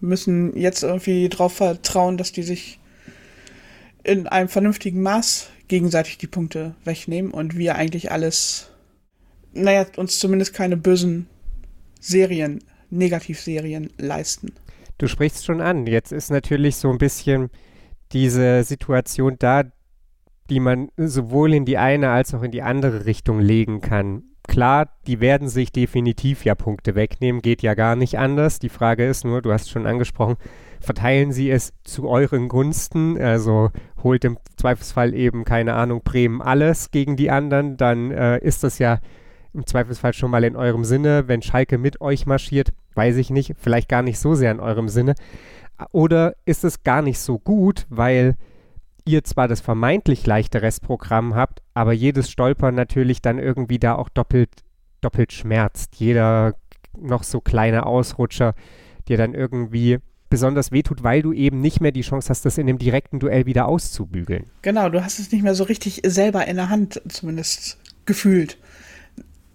müssen 0.00 0.56
jetzt 0.56 0.84
irgendwie 0.84 1.28
darauf 1.28 1.54
vertrauen, 1.54 2.16
dass 2.16 2.30
die 2.30 2.44
sich 2.44 2.78
in 4.08 4.26
einem 4.26 4.48
vernünftigen 4.48 5.02
Maß 5.02 5.50
gegenseitig 5.68 6.16
die 6.16 6.26
Punkte 6.26 6.74
wegnehmen 6.84 7.30
und 7.30 7.58
wir 7.58 7.74
eigentlich 7.74 8.10
alles, 8.10 8.70
naja, 9.52 9.86
uns 9.96 10.18
zumindest 10.18 10.54
keine 10.54 10.78
bösen 10.78 11.28
Serien, 12.00 12.64
Negativserien 12.88 13.90
leisten. 13.98 14.52
Du 14.96 15.08
sprichst 15.08 15.44
schon 15.44 15.60
an. 15.60 15.86
Jetzt 15.86 16.12
ist 16.12 16.30
natürlich 16.30 16.76
so 16.76 16.90
ein 16.90 16.96
bisschen 16.96 17.50
diese 18.12 18.64
Situation 18.64 19.36
da, 19.38 19.64
die 20.48 20.60
man 20.60 20.88
sowohl 20.96 21.52
in 21.52 21.66
die 21.66 21.76
eine 21.76 22.10
als 22.10 22.32
auch 22.32 22.42
in 22.42 22.50
die 22.50 22.62
andere 22.62 23.04
Richtung 23.04 23.40
legen 23.40 23.82
kann. 23.82 24.22
Klar, 24.48 24.88
die 25.06 25.20
werden 25.20 25.48
sich 25.48 25.72
definitiv 25.72 26.44
ja 26.44 26.54
Punkte 26.54 26.94
wegnehmen, 26.94 27.42
geht 27.42 27.62
ja 27.62 27.74
gar 27.74 27.94
nicht 27.94 28.18
anders. 28.18 28.58
Die 28.58 28.70
Frage 28.70 29.06
ist 29.06 29.24
nur, 29.24 29.42
du 29.42 29.52
hast 29.52 29.70
schon 29.70 29.86
angesprochen, 29.86 30.36
verteilen 30.80 31.32
sie 31.32 31.50
es 31.50 31.74
zu 31.84 32.08
euren 32.08 32.48
Gunsten, 32.48 33.20
also 33.20 33.70
holt 34.02 34.24
im 34.24 34.38
Zweifelsfall 34.56 35.14
eben, 35.14 35.44
keine 35.44 35.74
Ahnung, 35.74 36.00
Bremen 36.02 36.40
alles 36.40 36.90
gegen 36.90 37.16
die 37.16 37.30
anderen, 37.30 37.76
dann 37.76 38.10
äh, 38.10 38.38
ist 38.38 38.64
das 38.64 38.78
ja 38.78 39.00
im 39.52 39.66
Zweifelsfall 39.66 40.14
schon 40.14 40.30
mal 40.30 40.44
in 40.44 40.56
eurem 40.56 40.84
Sinne. 40.84 41.28
Wenn 41.28 41.42
Schalke 41.42 41.76
mit 41.76 42.00
euch 42.00 42.26
marschiert, 42.26 42.72
weiß 42.94 43.16
ich 43.16 43.28
nicht, 43.30 43.54
vielleicht 43.58 43.88
gar 43.88 44.02
nicht 44.02 44.18
so 44.18 44.34
sehr 44.34 44.50
in 44.50 44.60
eurem 44.60 44.88
Sinne. 44.88 45.14
Oder 45.92 46.34
ist 46.46 46.64
es 46.64 46.82
gar 46.82 47.02
nicht 47.02 47.18
so 47.18 47.38
gut, 47.38 47.86
weil 47.90 48.34
ihr 49.08 49.24
zwar 49.24 49.48
das 49.48 49.60
vermeintlich 49.60 50.26
leichte 50.26 50.62
Restprogramm 50.62 51.34
habt, 51.34 51.62
aber 51.74 51.92
jedes 51.92 52.30
Stolpern 52.30 52.74
natürlich 52.74 53.22
dann 53.22 53.38
irgendwie 53.38 53.78
da 53.78 53.94
auch 53.94 54.08
doppelt, 54.08 54.50
doppelt 55.00 55.32
schmerzt. 55.32 55.96
Jeder 55.96 56.54
noch 56.96 57.22
so 57.22 57.40
kleine 57.40 57.86
Ausrutscher 57.86 58.54
dir 59.08 59.16
dann 59.16 59.34
irgendwie 59.34 59.98
besonders 60.28 60.72
wehtut, 60.72 61.02
weil 61.02 61.22
du 61.22 61.32
eben 61.32 61.60
nicht 61.60 61.80
mehr 61.80 61.92
die 61.92 62.02
Chance 62.02 62.28
hast, 62.28 62.44
das 62.44 62.58
in 62.58 62.66
dem 62.66 62.78
direkten 62.78 63.18
Duell 63.18 63.46
wieder 63.46 63.66
auszubügeln. 63.66 64.44
Genau, 64.60 64.90
du 64.90 65.02
hast 65.02 65.18
es 65.18 65.32
nicht 65.32 65.42
mehr 65.42 65.54
so 65.54 65.64
richtig 65.64 66.02
selber 66.04 66.46
in 66.46 66.56
der 66.56 66.68
Hand, 66.68 67.00
zumindest 67.08 67.78
gefühlt. 68.04 68.58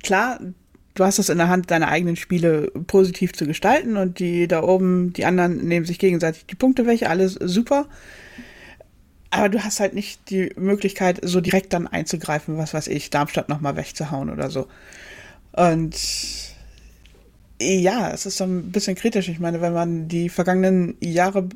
Klar, 0.01 0.39
du 0.95 1.03
hast 1.03 1.19
es 1.19 1.29
in 1.29 1.37
der 1.37 1.49
Hand, 1.49 1.69
deine 1.69 1.89
eigenen 1.89 2.15
Spiele 2.15 2.71
positiv 2.87 3.33
zu 3.33 3.45
gestalten 3.45 3.97
und 3.97 4.17
die 4.17 4.47
da 4.47 4.63
oben, 4.63 5.13
die 5.13 5.25
anderen 5.25 5.57
nehmen 5.57 5.85
sich 5.85 5.99
gegenseitig 5.99 6.47
die 6.47 6.55
Punkte 6.55 6.87
weg, 6.87 7.03
alles 7.07 7.33
super. 7.33 7.87
Aber 9.35 9.49
du 9.49 9.63
hast 9.63 9.79
halt 9.79 9.95
nicht 9.95 10.29
die 10.29 10.51
Möglichkeit, 10.57 11.19
so 11.23 11.41
direkt 11.41 11.73
dann 11.73 11.87
einzugreifen, 11.87 12.59
was 12.59 12.75
weiß 12.75 12.85
ich, 12.85 13.09
Darmstadt 13.09 13.49
nochmal 13.49 13.75
wegzuhauen 13.75 14.29
oder 14.29 14.51
so. 14.51 14.67
Und 15.53 15.95
ja, 17.59 18.11
es 18.11 18.27
ist 18.27 18.37
so 18.37 18.43
ein 18.43 18.71
bisschen 18.71 18.93
kritisch. 18.93 19.29
Ich 19.29 19.39
meine, 19.39 19.59
wenn 19.59 19.73
man 19.73 20.07
die 20.07 20.29
vergangenen 20.29 20.97
Jahre 20.99 21.49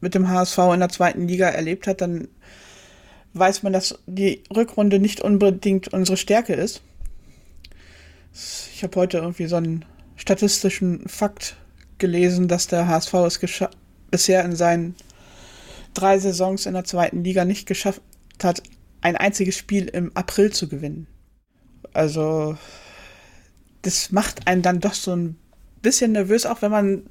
mit 0.00 0.14
dem 0.14 0.28
HSV 0.28 0.56
in 0.74 0.78
der 0.78 0.88
zweiten 0.88 1.26
Liga 1.26 1.48
erlebt 1.48 1.88
hat, 1.88 2.00
dann 2.00 2.28
weiß 3.34 3.64
man, 3.64 3.72
dass 3.72 3.98
die 4.06 4.44
Rückrunde 4.54 5.00
nicht 5.00 5.20
unbedingt 5.20 5.88
unsere 5.88 6.16
Stärke 6.16 6.54
ist. 6.54 6.80
Ich 8.72 8.84
habe 8.84 9.00
heute 9.00 9.18
irgendwie 9.18 9.46
so 9.46 9.56
einen 9.56 9.84
statistischen 10.14 11.08
Fakt 11.08 11.56
gelesen, 11.98 12.46
dass 12.46 12.68
der 12.68 12.86
HSV 12.86 13.14
es 13.14 13.40
bisher 14.12 14.44
in 14.44 14.54
seinen 14.54 14.94
drei 15.98 16.18
Saisons 16.18 16.66
in 16.66 16.74
der 16.74 16.84
zweiten 16.84 17.24
Liga 17.24 17.44
nicht 17.44 17.66
geschafft 17.66 18.02
hat, 18.42 18.62
ein 19.00 19.16
einziges 19.16 19.56
Spiel 19.56 19.86
im 19.86 20.10
April 20.16 20.52
zu 20.52 20.68
gewinnen. 20.68 21.06
Also, 21.92 22.56
das 23.82 24.10
macht 24.10 24.46
einen 24.46 24.62
dann 24.62 24.80
doch 24.80 24.94
so 24.94 25.14
ein 25.14 25.36
bisschen 25.82 26.12
nervös, 26.12 26.46
auch 26.46 26.62
wenn 26.62 26.70
man 26.70 27.10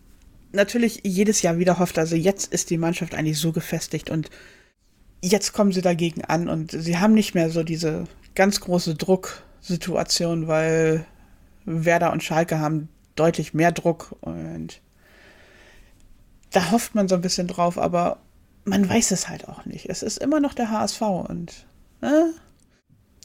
natürlich 0.51 1.01
jedes 1.03 1.41
Jahr 1.41 1.57
wieder 1.57 1.79
hofft, 1.79 1.97
also 1.99 2.15
jetzt 2.15 2.51
ist 2.51 2.69
die 2.69 2.77
Mannschaft 2.77 3.13
eigentlich 3.13 3.39
so 3.39 3.51
gefestigt 3.51 4.09
und 4.09 4.29
jetzt 5.21 5.53
kommen 5.53 5.71
sie 5.71 5.81
dagegen 5.81 6.23
an 6.23 6.49
und 6.49 6.71
sie 6.71 6.97
haben 6.97 7.13
nicht 7.13 7.35
mehr 7.35 7.49
so 7.49 7.63
diese 7.63 8.05
ganz 8.35 8.59
große 8.59 8.95
Drucksituation, 8.95 10.47
weil 10.47 11.05
Werder 11.65 12.11
und 12.11 12.23
Schalke 12.23 12.59
haben 12.59 12.89
deutlich 13.15 13.53
mehr 13.53 13.71
Druck 13.71 14.15
und 14.21 14.81
da 16.51 16.71
hofft 16.71 16.95
man 16.95 17.07
so 17.07 17.15
ein 17.15 17.21
bisschen 17.21 17.47
drauf, 17.47 17.77
aber 17.77 18.19
man 18.65 18.89
weiß 18.89 19.11
es 19.11 19.29
halt 19.29 19.47
auch 19.47 19.65
nicht. 19.65 19.89
Es 19.89 20.03
ist 20.03 20.17
immer 20.17 20.39
noch 20.39 20.53
der 20.53 20.71
HSV 20.71 21.01
und. 21.01 21.65
Äh? 22.01 22.25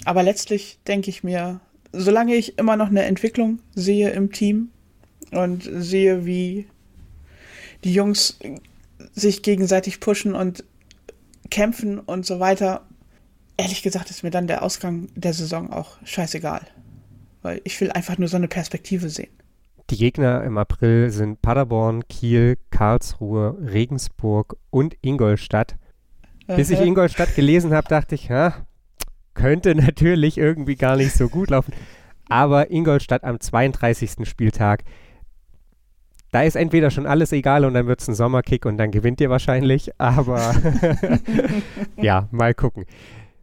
Aber 0.05 0.23
letztlich 0.23 0.79
denke 0.87 1.11
ich 1.11 1.25
mir, 1.25 1.61
solange 1.93 2.35
ich 2.35 2.59
immer 2.59 2.77
noch 2.77 2.89
eine 2.89 3.03
Entwicklung 3.03 3.59
sehe 3.75 4.11
im 4.11 4.33
Team 4.33 4.71
und 5.33 5.69
sehe, 5.73 6.25
wie 6.25 6.67
die 7.85 7.93
Jungs 7.93 8.39
sich 9.15 9.43
gegenseitig 9.43 10.01
pushen 10.01 10.35
und 10.35 10.65
kämpfen 11.51 11.99
und 11.99 12.25
so 12.25 12.41
weiter, 12.41 12.87
ehrlich 13.57 13.83
gesagt 13.83 14.11
ist 14.11 14.23
mir 14.23 14.31
dann 14.31 14.47
der 14.47 14.63
Ausgang 14.63 15.09
der 15.15 15.35
Saison 15.35 15.73
auch 15.73 15.97
scheißegal. 16.05 16.63
Weil 17.43 17.61
ich 17.65 17.81
will 17.81 17.91
einfach 17.91 18.19
nur 18.19 18.29
so 18.29 18.37
eine 18.37 18.49
Perspektive 18.49 19.09
sehen. 19.09 19.33
Die 19.91 19.97
Gegner 19.97 20.45
im 20.45 20.57
April 20.57 21.11
sind 21.11 21.43
Paderborn, 21.43 22.07
Kiel, 22.07 22.57
Karlsruhe, 22.71 23.59
Regensburg 23.61 24.57
und 24.71 24.97
Ingolstadt. 25.03 25.75
Bis 26.47 26.71
ich 26.71 26.81
Ingolstadt 26.81 27.35
gelesen 27.35 27.75
habe, 27.75 27.89
dachte 27.89 28.15
ich, 28.15 28.29
ja, 28.29 28.55
könnte 29.35 29.75
natürlich 29.75 30.39
irgendwie 30.39 30.77
gar 30.77 30.95
nicht 30.95 31.13
so 31.13 31.29
gut 31.29 31.51
laufen. 31.51 31.75
Aber 32.29 32.71
Ingolstadt 32.71 33.25
am 33.25 33.41
32. 33.41 34.29
Spieltag, 34.29 34.85
da 36.31 36.43
ist 36.43 36.55
entweder 36.55 36.93
schon 36.93 37.07
alles 37.07 37.33
egal 37.33 37.65
und 37.65 37.75
dann 37.75 37.89
wird 37.89 38.01
es 38.01 38.07
ein 38.07 38.15
Sommerkick 38.15 38.67
und 38.67 38.79
dann 38.79 38.93
gewinnt 38.93 39.21
ihr 39.21 39.29
wahrscheinlich. 39.29 39.91
Aber 39.99 40.55
ja, 41.97 42.29
mal 42.31 42.55
gucken. 42.55 42.85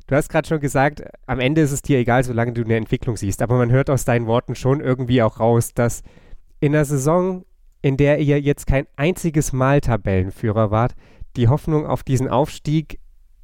Du 0.08 0.16
hast 0.16 0.30
gerade 0.30 0.48
schon 0.48 0.62
gesagt, 0.62 1.04
am 1.26 1.42
Ende 1.42 1.60
ist 1.60 1.74
es 1.74 1.82
dir 1.82 1.98
egal, 1.98 2.24
solange 2.24 2.54
du 2.54 2.64
eine 2.64 2.78
Entwicklung 2.78 3.18
siehst. 3.18 3.42
Aber 3.42 3.58
man 3.58 3.70
hört 3.70 3.90
aus 3.90 4.06
deinen 4.06 4.28
Worten 4.28 4.56
schon 4.56 4.80
irgendwie 4.80 5.22
auch 5.22 5.42
raus, 5.42 5.74
dass 5.74 6.04
in 6.60 6.74
einer 6.74 6.86
Saison, 6.86 7.46
in 7.82 7.98
der 7.98 8.20
ihr 8.20 8.40
jetzt 8.42 8.68
kein 8.68 8.88
einziges 8.96 9.54
Mal 9.54 9.82
Tabellenführer 9.82 10.72
wart, 10.72 10.96
die 11.36 11.48
Hoffnung 11.48 11.86
auf 11.86 12.04
diesen 12.04 12.28
Aufstieg 12.28 13.00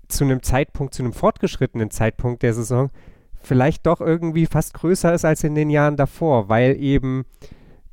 zu 0.08 0.24
einem 0.24 0.42
Zeitpunkt, 0.44 0.94
zu 0.94 1.04
einem 1.04 1.14
fortgeschrittenen 1.14 1.92
Zeitpunkt 1.92 2.44
der 2.44 2.54
Saison 2.54 2.90
vielleicht 3.44 3.86
doch 3.86 4.02
irgendwie 4.02 4.46
fast 4.46 4.74
größer 4.74 5.14
ist 5.14 5.26
als 5.26 5.44
in 5.44 5.56
den 5.56 5.70
Jahren 5.70 5.98
davor, 5.98 6.50
weil 6.50 6.76
eben 6.80 7.26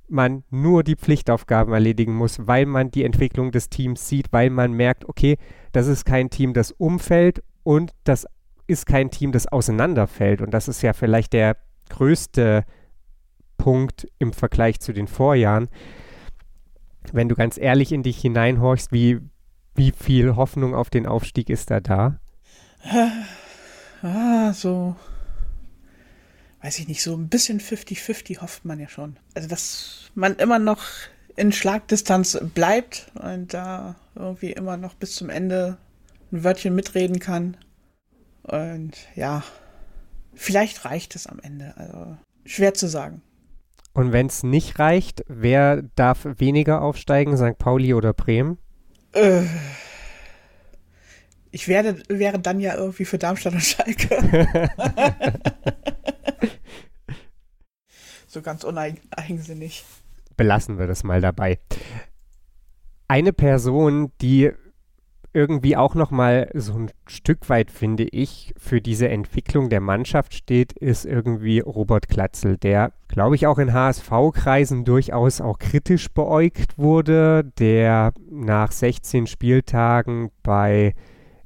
man 0.08 0.44
nur 0.50 0.82
die 0.82 0.96
Pflichtaufgaben 0.96 1.72
erledigen 1.72 2.14
muss, 2.14 2.46
weil 2.46 2.66
man 2.66 2.90
die 2.90 3.04
Entwicklung 3.04 3.52
des 3.52 3.68
Teams 3.68 4.08
sieht, 4.08 4.32
weil 4.32 4.50
man 4.50 4.72
merkt, 4.72 5.08
okay, 5.08 5.36
das 5.72 5.86
ist 5.86 6.04
kein 6.04 6.30
Team, 6.30 6.52
das 6.52 6.72
umfällt 6.72 7.42
und 7.62 7.92
das 8.04 8.26
ist 8.66 8.86
kein 8.86 9.10
Team, 9.10 9.32
das 9.32 9.46
auseinanderfällt. 9.46 10.40
Und 10.40 10.52
das 10.52 10.68
ist 10.68 10.82
ja 10.82 10.92
vielleicht 10.92 11.32
der 11.32 11.56
größte 11.88 12.64
Punkt 13.60 14.08
im 14.18 14.32
Vergleich 14.32 14.80
zu 14.80 14.94
den 14.94 15.06
Vorjahren. 15.06 15.68
Wenn 17.12 17.28
du 17.28 17.34
ganz 17.34 17.58
ehrlich 17.58 17.92
in 17.92 18.02
dich 18.02 18.18
hineinhorchst, 18.18 18.90
wie, 18.90 19.20
wie 19.74 19.92
viel 19.92 20.34
Hoffnung 20.34 20.74
auf 20.74 20.88
den 20.88 21.04
Aufstieg 21.04 21.50
ist 21.50 21.70
da 21.70 21.80
da? 21.80 22.18
Ah, 24.02 24.54
so, 24.54 24.96
weiß 26.62 26.78
ich 26.78 26.88
nicht, 26.88 27.02
so 27.02 27.14
ein 27.14 27.28
bisschen 27.28 27.60
50-50 27.60 28.40
hofft 28.40 28.64
man 28.64 28.80
ja 28.80 28.88
schon. 28.88 29.18
Also, 29.34 29.46
dass 29.46 30.10
man 30.14 30.36
immer 30.36 30.58
noch 30.58 30.82
in 31.36 31.52
Schlagdistanz 31.52 32.38
bleibt 32.54 33.12
und 33.14 33.52
da 33.52 33.96
irgendwie 34.14 34.52
immer 34.52 34.78
noch 34.78 34.94
bis 34.94 35.16
zum 35.16 35.28
Ende 35.28 35.76
ein 36.32 36.44
Wörtchen 36.44 36.74
mitreden 36.74 37.18
kann. 37.18 37.58
Und 38.42 38.92
ja, 39.16 39.44
vielleicht 40.34 40.86
reicht 40.86 41.14
es 41.14 41.26
am 41.26 41.40
Ende. 41.40 41.74
Also 41.76 42.16
schwer 42.46 42.72
zu 42.72 42.88
sagen. 42.88 43.20
Und 43.92 44.12
wenn 44.12 44.26
es 44.26 44.42
nicht 44.42 44.78
reicht, 44.78 45.24
wer 45.26 45.82
darf 45.96 46.26
weniger 46.38 46.82
aufsteigen, 46.82 47.36
St. 47.36 47.58
Pauli 47.58 47.94
oder 47.94 48.12
Bremen? 48.12 48.58
Äh, 49.12 49.42
ich 51.50 51.66
werde, 51.66 52.02
wäre 52.08 52.38
dann 52.38 52.60
ja 52.60 52.76
irgendwie 52.76 53.04
für 53.04 53.18
Darmstadt 53.18 53.54
und 53.54 53.62
Schalke. 53.62 54.48
so 58.28 58.40
ganz 58.42 58.62
uneigensinnig. 58.62 59.84
Belassen 60.36 60.78
wir 60.78 60.86
das 60.86 61.02
mal 61.02 61.20
dabei. 61.20 61.58
Eine 63.08 63.32
Person, 63.32 64.12
die 64.20 64.52
irgendwie 65.32 65.76
auch 65.76 65.94
noch 65.94 66.10
mal 66.10 66.50
so 66.54 66.74
ein 66.74 66.90
Stück 67.06 67.48
weit, 67.48 67.70
finde 67.70 68.04
ich, 68.04 68.52
für 68.56 68.80
diese 68.80 69.08
Entwicklung 69.08 69.68
der 69.68 69.80
Mannschaft 69.80 70.34
steht, 70.34 70.72
ist 70.72 71.04
irgendwie 71.04 71.60
Robert 71.60 72.08
Klatzel, 72.08 72.56
der, 72.56 72.92
glaube 73.08 73.36
ich, 73.36 73.46
auch 73.46 73.58
in 73.58 73.72
HSV-Kreisen 73.72 74.84
durchaus 74.84 75.40
auch 75.40 75.58
kritisch 75.58 76.08
beäugt 76.10 76.78
wurde, 76.78 77.44
der 77.58 78.12
nach 78.28 78.72
16 78.72 79.26
Spieltagen 79.26 80.30
bei, 80.42 80.94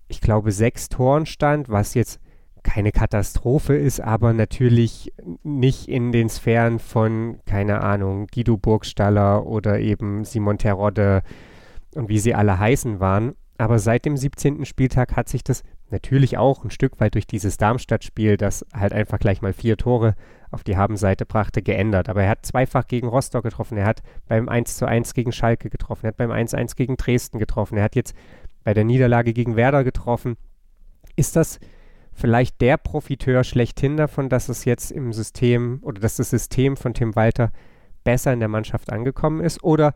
ich 0.09 0.21
glaube, 0.21 0.53
sechs 0.53 0.89
Toren 0.89 1.27
stand, 1.27 1.69
was 1.69 1.95
jetzt 1.95 2.21
keine 2.63 2.93
Katastrophe 2.93 3.77
ist, 3.77 4.01
aber 4.01 4.33
natürlich 4.33 5.13
nicht 5.43 5.89
in 5.89 6.13
den 6.13 6.31
Sphären 6.31 6.79
von, 6.79 7.39
keine 7.45 7.83
Ahnung, 7.83 8.27
Guido 8.35 8.57
Burgstaller 8.57 9.47
oder 9.47 9.79
eben 9.79 10.25
Simon 10.25 10.57
Terodde 10.57 11.23
und 11.95 12.09
wie 12.09 12.19
sie 12.19 12.35
alle 12.35 12.59
heißen 12.59 12.99
waren. 12.99 13.35
Aber 13.57 13.79
seit 13.79 14.05
dem 14.05 14.17
17. 14.17 14.65
Spieltag 14.65 15.17
hat 15.17 15.29
sich 15.29 15.45
das 15.45 15.63
natürlich 15.91 16.39
auch 16.39 16.65
ein 16.65 16.71
Stück 16.71 16.99
weit 17.01 17.15
durch 17.15 17.27
dieses 17.27 17.57
Darmstadt-Spiel, 17.57 18.37
das 18.37 18.65
halt 18.75 18.93
einfach 18.93 19.19
gleich 19.19 19.43
mal 19.43 19.53
vier 19.53 19.77
Tore 19.77 20.15
auf 20.51 20.65
die 20.65 20.77
Habenseite 20.77 21.25
brachte, 21.27 21.63
geändert. 21.63 22.09
Aber 22.09 22.23
er 22.23 22.31
hat 22.31 22.47
zweifach 22.47 22.87
gegen 22.87 23.09
Rostock 23.09 23.45
getroffen, 23.45 23.79
er 23.79 23.87
hat 23.87 24.03
beim 24.27 24.49
1 24.49 24.77
zu 24.77 24.87
1 24.87 25.15
gegen 25.15 25.33
Schalke 25.33 25.71
getroffen, 25.71 26.07
er 26.07 26.09
hat 26.09 26.17
beim 26.17 26.31
1 26.31 26.55
1 26.55 26.75
gegen 26.77 26.97
Dresden 26.97 27.39
getroffen, 27.39 27.77
er 27.77 27.85
hat 27.85 27.97
jetzt 27.97 28.15
bei 28.65 28.75
der 28.75 28.85
Niederlage 28.85 29.33
gegen 29.33 29.57
Werder 29.57 29.85
getroffen. 29.85 30.37
Ist 31.17 31.37
das 31.37 31.61
vielleicht 32.13 32.61
der 32.61 32.77
Profiteur 32.77 33.45
schlechthin 33.45 33.97
davon, 33.97 34.29
dass 34.29 34.49
es 34.49 34.65
jetzt 34.65 34.91
im 34.91 35.13
System 35.13 35.81
oder 35.83 36.01
dass 36.01 36.17
das 36.17 36.31
System 36.31 36.77
von 36.77 36.95
Tim 36.95 37.15
Walter 37.15 37.51
besser 38.05 38.33
in 38.33 38.41
der 38.41 38.49
Mannschaft 38.49 38.93
angekommen 38.93 39.41
ist? 39.41 39.63
Oder 39.63 39.95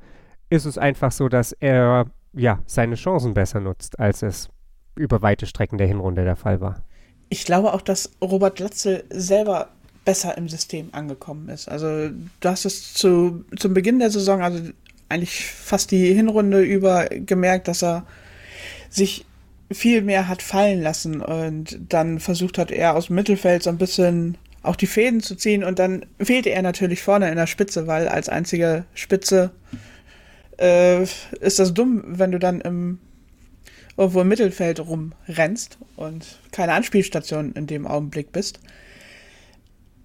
ist 0.50 0.64
es 0.64 0.78
einfach 0.78 1.12
so, 1.12 1.28
dass 1.28 1.52
er 1.52 2.06
ja 2.32 2.60
seine 2.66 2.94
Chancen 2.94 3.34
besser 3.34 3.60
nutzt, 3.60 3.98
als 3.98 4.22
es 4.22 4.48
über 4.96 5.22
weite 5.22 5.46
Strecken 5.46 5.78
der 5.78 5.86
Hinrunde 5.86 6.24
der 6.24 6.36
Fall 6.36 6.60
war? 6.60 6.82
Ich 7.28 7.44
glaube 7.44 7.72
auch, 7.72 7.82
dass 7.82 8.10
Robert 8.22 8.58
Latzel 8.58 9.04
selber 9.10 9.68
besser 10.04 10.38
im 10.38 10.48
System 10.48 10.88
angekommen 10.92 11.48
ist. 11.50 11.68
Also 11.68 12.08
du 12.40 12.48
hast 12.48 12.64
es 12.64 12.94
zu, 12.94 13.44
zum 13.58 13.74
Beginn 13.74 13.98
der 13.98 14.10
Saison, 14.10 14.42
also 14.42 14.60
eigentlich 15.08 15.44
fast 15.44 15.90
die 15.90 16.12
Hinrunde 16.14 16.62
über 16.62 17.06
gemerkt, 17.06 17.68
dass 17.68 17.82
er 17.82 18.06
sich 18.88 19.24
viel 19.70 20.02
mehr 20.02 20.28
hat 20.28 20.42
fallen 20.42 20.80
lassen 20.80 21.20
und 21.20 21.78
dann 21.88 22.20
versucht 22.20 22.56
hat, 22.56 22.70
er 22.70 22.96
aus 22.96 23.06
dem 23.06 23.16
Mittelfeld 23.16 23.62
so 23.62 23.70
ein 23.70 23.78
bisschen 23.78 24.38
auch 24.62 24.76
die 24.76 24.86
Fäden 24.86 25.20
zu 25.20 25.36
ziehen 25.36 25.62
und 25.62 25.78
dann 25.78 26.06
fehlte 26.18 26.50
er 26.50 26.62
natürlich 26.62 27.02
vorne 27.02 27.28
in 27.28 27.36
der 27.36 27.46
Spitze, 27.46 27.86
weil 27.86 28.08
als 28.08 28.28
einzige 28.28 28.84
Spitze 28.94 29.50
äh, 30.58 31.02
ist 31.02 31.58
das 31.58 31.74
dumm, 31.74 32.04
wenn 32.06 32.32
du 32.32 32.38
dann 32.38 32.60
im 32.60 32.98
irgendwo 33.96 34.20
im 34.20 34.28
Mittelfeld 34.28 34.78
rumrennst 34.78 35.76
und 35.96 36.38
keine 36.52 36.72
Anspielstation 36.72 37.52
in 37.54 37.66
dem 37.66 37.86
Augenblick 37.86 38.30
bist 38.30 38.60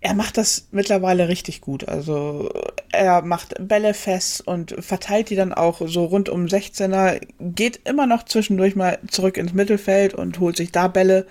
er 0.03 0.13
macht 0.13 0.37
das 0.37 0.67
mittlerweile 0.71 1.29
richtig 1.29 1.61
gut. 1.61 1.87
Also 1.87 2.51
er 2.91 3.21
macht 3.21 3.55
Bälle 3.59 3.93
fest 3.93 4.45
und 4.45 4.75
verteilt 4.79 5.29
die 5.29 5.37
dann 5.37 5.53
auch 5.53 5.81
so 5.85 6.03
rund 6.03 6.27
um 6.27 6.45
16er, 6.45 7.21
geht 7.39 7.79
immer 7.85 8.05
noch 8.05 8.23
zwischendurch 8.23 8.75
mal 8.75 8.99
zurück 9.09 9.37
ins 9.37 9.53
Mittelfeld 9.53 10.13
und 10.13 10.41
holt 10.41 10.57
sich 10.57 10.73
da 10.73 10.89
Bälle. 10.89 11.25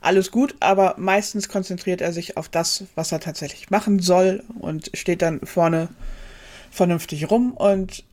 Alles 0.00 0.32
gut, 0.32 0.56
aber 0.58 0.96
meistens 0.98 1.48
konzentriert 1.48 2.00
er 2.00 2.12
sich 2.12 2.36
auf 2.36 2.48
das, 2.48 2.84
was 2.96 3.12
er 3.12 3.20
tatsächlich 3.20 3.70
machen 3.70 4.00
soll 4.00 4.42
und 4.58 4.90
steht 4.94 5.22
dann 5.22 5.40
vorne 5.44 5.88
vernünftig 6.72 7.30
rum 7.30 7.52
und 7.52 8.04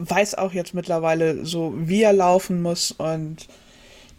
weiß 0.00 0.36
auch 0.36 0.52
jetzt 0.52 0.74
mittlerweile 0.74 1.44
so, 1.44 1.74
wie 1.76 2.02
er 2.02 2.12
laufen 2.12 2.62
muss 2.62 2.90
und 2.90 3.46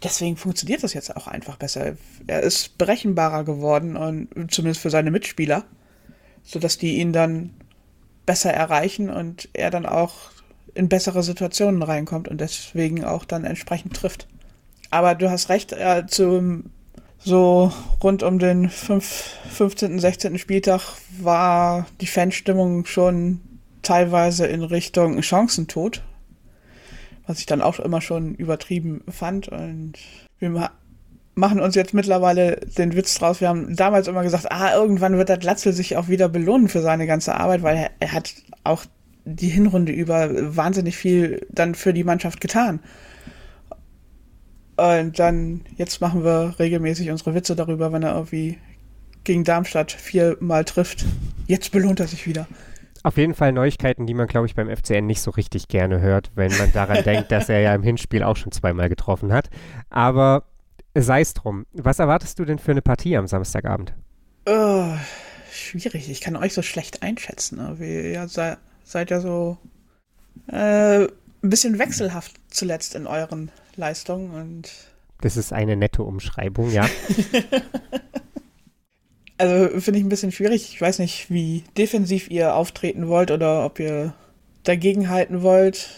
deswegen 0.02 0.36
funktioniert 0.36 0.82
das 0.82 0.94
jetzt 0.94 1.14
auch 1.16 1.26
einfach 1.26 1.56
besser. 1.56 1.96
Er 2.26 2.40
ist 2.40 2.78
berechenbarer 2.78 3.44
geworden 3.44 3.96
und 3.96 4.52
zumindest 4.52 4.80
für 4.80 4.90
seine 4.90 5.10
Mitspieler, 5.10 5.64
sodass 6.44 6.78
die 6.78 6.98
ihn 6.98 7.12
dann 7.12 7.50
besser 8.26 8.52
erreichen 8.52 9.10
und 9.10 9.48
er 9.52 9.70
dann 9.70 9.86
auch 9.86 10.14
in 10.74 10.88
bessere 10.88 11.22
Situationen 11.22 11.82
reinkommt 11.82 12.28
und 12.28 12.40
deswegen 12.40 13.04
auch 13.04 13.24
dann 13.24 13.44
entsprechend 13.44 13.96
trifft. 13.96 14.28
Aber 14.90 15.14
du 15.16 15.30
hast 15.30 15.48
recht, 15.48 15.72
äh, 15.72 16.06
zum 16.06 16.70
so 17.18 17.72
rund 18.02 18.22
um 18.22 18.38
den 18.38 18.68
5, 18.68 19.04
15., 19.50 19.98
16. 19.98 20.38
Spieltag 20.38 20.82
war 21.20 21.86
die 22.00 22.06
Fanstimmung 22.06 22.84
schon 22.84 23.40
teilweise 23.82 24.46
in 24.46 24.62
Richtung 24.62 25.20
Chancentod 25.22 26.02
was 27.26 27.38
ich 27.38 27.46
dann 27.46 27.62
auch 27.62 27.78
immer 27.80 28.00
schon 28.00 28.34
übertrieben 28.34 29.02
fand. 29.08 29.48
Und 29.48 29.94
wir 30.38 30.70
machen 31.34 31.60
uns 31.60 31.74
jetzt 31.74 31.94
mittlerweile 31.94 32.56
den 32.56 32.94
Witz 32.94 33.14
draus. 33.18 33.40
Wir 33.40 33.48
haben 33.48 33.74
damals 33.76 34.08
immer 34.08 34.22
gesagt, 34.22 34.50
ah, 34.50 34.74
irgendwann 34.74 35.16
wird 35.16 35.28
der 35.28 35.38
Glatzel 35.38 35.72
sich 35.72 35.96
auch 35.96 36.08
wieder 36.08 36.28
belohnen 36.28 36.68
für 36.68 36.82
seine 36.82 37.06
ganze 37.06 37.34
Arbeit, 37.34 37.62
weil 37.62 37.76
er, 37.76 37.90
er 38.00 38.12
hat 38.12 38.34
auch 38.64 38.84
die 39.24 39.48
Hinrunde 39.48 39.92
über 39.92 40.56
wahnsinnig 40.56 40.96
viel 40.96 41.46
dann 41.48 41.74
für 41.74 41.92
die 41.92 42.04
Mannschaft 42.04 42.40
getan. 42.40 42.80
Und 44.76 45.18
dann, 45.18 45.60
jetzt 45.76 46.00
machen 46.00 46.24
wir 46.24 46.56
regelmäßig 46.58 47.10
unsere 47.10 47.34
Witze 47.34 47.54
darüber, 47.54 47.92
wenn 47.92 48.02
er 48.02 48.14
irgendwie 48.14 48.58
gegen 49.22 49.44
Darmstadt 49.44 49.92
viermal 49.92 50.64
trifft. 50.64 51.04
Jetzt 51.46 51.70
belohnt 51.70 52.00
er 52.00 52.08
sich 52.08 52.26
wieder. 52.26 52.48
Auf 53.02 53.16
jeden 53.16 53.34
Fall 53.34 53.52
Neuigkeiten, 53.52 54.06
die 54.06 54.14
man, 54.14 54.28
glaube 54.28 54.46
ich, 54.46 54.54
beim 54.54 54.74
FCN 54.74 55.06
nicht 55.06 55.22
so 55.22 55.30
richtig 55.32 55.68
gerne 55.68 56.00
hört, 56.00 56.30
wenn 56.34 56.56
man 56.56 56.72
daran 56.72 57.02
denkt, 57.04 57.32
dass 57.32 57.48
er 57.48 57.60
ja 57.60 57.74
im 57.74 57.82
Hinspiel 57.82 58.22
auch 58.22 58.36
schon 58.36 58.52
zweimal 58.52 58.88
getroffen 58.88 59.32
hat. 59.32 59.50
Aber 59.90 60.44
sei 60.94 61.20
es 61.20 61.34
drum. 61.34 61.66
Was 61.72 61.98
erwartest 61.98 62.38
du 62.38 62.44
denn 62.44 62.58
für 62.58 62.70
eine 62.70 62.82
Partie 62.82 63.16
am 63.16 63.26
Samstagabend? 63.26 63.94
Oh, 64.46 64.92
schwierig. 65.50 66.10
Ich 66.10 66.20
kann 66.20 66.36
euch 66.36 66.54
so 66.54 66.62
schlecht 66.62 67.02
einschätzen. 67.02 67.56
Ne? 67.56 68.12
Ihr 68.12 68.28
sei, 68.28 68.56
seid 68.84 69.10
ja 69.10 69.20
so 69.20 69.58
äh, 70.48 71.04
ein 71.04 71.08
bisschen 71.40 71.78
wechselhaft 71.78 72.34
zuletzt 72.48 72.94
in 72.94 73.06
euren 73.06 73.50
Leistungen 73.76 74.30
und 74.32 74.70
das 75.22 75.36
ist 75.36 75.52
eine 75.52 75.76
nette 75.76 76.02
Umschreibung, 76.02 76.70
ja. 76.72 76.84
Also 79.42 79.80
finde 79.80 79.98
ich 79.98 80.06
ein 80.06 80.08
bisschen 80.08 80.30
schwierig. 80.30 80.72
Ich 80.72 80.80
weiß 80.80 81.00
nicht, 81.00 81.28
wie 81.28 81.64
defensiv 81.76 82.30
ihr 82.30 82.54
auftreten 82.54 83.08
wollt 83.08 83.32
oder 83.32 83.64
ob 83.64 83.80
ihr 83.80 84.14
dagegen 84.62 85.08
halten 85.08 85.42
wollt. 85.42 85.88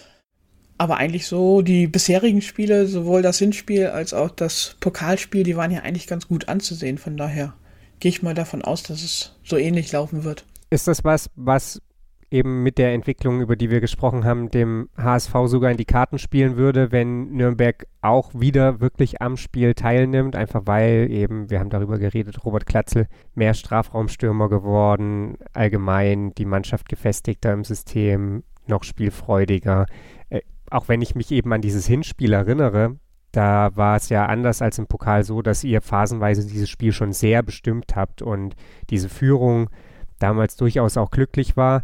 Aber 0.78 0.96
eigentlich 0.96 1.26
so, 1.26 1.60
die 1.60 1.86
bisherigen 1.86 2.40
Spiele, 2.40 2.86
sowohl 2.86 3.20
das 3.20 3.38
Hinspiel 3.38 3.88
als 3.88 4.14
auch 4.14 4.30
das 4.30 4.76
Pokalspiel, 4.80 5.42
die 5.42 5.58
waren 5.58 5.70
ja 5.70 5.80
eigentlich 5.80 6.06
ganz 6.06 6.26
gut 6.26 6.48
anzusehen. 6.48 6.96
Von 6.96 7.18
daher 7.18 7.52
gehe 8.00 8.08
ich 8.08 8.22
mal 8.22 8.32
davon 8.32 8.62
aus, 8.62 8.82
dass 8.82 9.02
es 9.02 9.36
so 9.44 9.58
ähnlich 9.58 9.92
laufen 9.92 10.24
wird. 10.24 10.46
Ist 10.70 10.88
das 10.88 11.04
was, 11.04 11.28
was 11.36 11.82
eben 12.30 12.62
mit 12.62 12.78
der 12.78 12.92
Entwicklung, 12.92 13.40
über 13.40 13.56
die 13.56 13.70
wir 13.70 13.80
gesprochen 13.80 14.24
haben, 14.24 14.50
dem 14.50 14.88
HSV 14.96 15.32
sogar 15.46 15.70
in 15.70 15.76
die 15.76 15.84
Karten 15.84 16.18
spielen 16.18 16.56
würde, 16.56 16.92
wenn 16.92 17.32
Nürnberg 17.32 17.86
auch 18.00 18.30
wieder 18.34 18.80
wirklich 18.80 19.22
am 19.22 19.36
Spiel 19.36 19.74
teilnimmt, 19.74 20.36
einfach 20.36 20.62
weil 20.64 21.08
eben, 21.10 21.50
wir 21.50 21.60
haben 21.60 21.70
darüber 21.70 21.98
geredet, 21.98 22.44
Robert 22.44 22.66
Klatzel 22.66 23.06
mehr 23.34 23.54
Strafraumstürmer 23.54 24.48
geworden, 24.48 25.36
allgemein 25.52 26.34
die 26.34 26.44
Mannschaft 26.44 26.88
gefestigter 26.88 27.52
im 27.52 27.64
System, 27.64 28.42
noch 28.66 28.84
spielfreudiger. 28.84 29.86
Äh, 30.30 30.40
auch 30.70 30.88
wenn 30.88 31.02
ich 31.02 31.14
mich 31.14 31.30
eben 31.30 31.52
an 31.52 31.60
dieses 31.60 31.86
Hinspiel 31.86 32.32
erinnere, 32.32 32.96
da 33.32 33.74
war 33.74 33.96
es 33.96 34.08
ja 34.10 34.26
anders 34.26 34.62
als 34.62 34.78
im 34.78 34.86
Pokal 34.86 35.24
so, 35.24 35.42
dass 35.42 35.64
ihr 35.64 35.80
phasenweise 35.80 36.46
dieses 36.46 36.70
Spiel 36.70 36.92
schon 36.92 37.12
sehr 37.12 37.42
bestimmt 37.42 37.96
habt 37.96 38.22
und 38.22 38.54
diese 38.90 39.08
Führung 39.08 39.70
damals 40.18 40.56
durchaus 40.56 40.96
auch 40.96 41.10
glücklich 41.10 41.56
war 41.56 41.82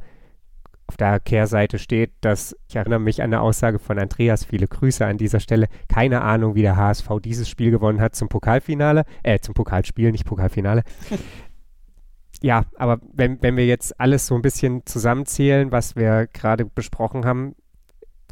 auf 0.91 0.97
der 0.97 1.21
Kehrseite 1.21 1.79
steht, 1.79 2.11
dass 2.21 2.57
ich 2.69 2.75
erinnere 2.75 2.99
mich 2.99 3.23
an 3.23 3.33
eine 3.33 3.43
Aussage 3.43 3.79
von 3.79 3.97
Andreas, 3.97 4.45
viele 4.45 4.67
Grüße 4.67 5.07
an 5.07 5.19
dieser 5.19 5.39
Stelle, 5.39 5.69
keine 5.87 6.23
Ahnung, 6.23 6.57
wie 6.57 6.63
der 6.63 6.77
HSV 6.77 7.09
dieses 7.23 7.49
Spiel 7.49 7.71
gewonnen 7.71 8.01
hat 8.01 8.17
zum 8.17 8.29
Pokalfinale, 8.29 9.05
äh, 9.23 9.39
zum 9.39 9.55
Pokalspiel, 9.55 10.11
nicht 10.11 10.25
Pokalfinale. 10.25 10.83
ja, 12.43 12.65
aber 12.75 12.99
wenn, 13.13 13.41
wenn 13.41 13.57
wir 13.57 13.67
jetzt 13.67 14.01
alles 14.01 14.27
so 14.27 14.35
ein 14.35 14.43
bisschen 14.43 14.85
zusammenzählen, 14.85 15.71
was 15.71 15.95
wir 15.95 16.27
gerade 16.27 16.65
besprochen 16.65 17.25
haben, 17.25 17.55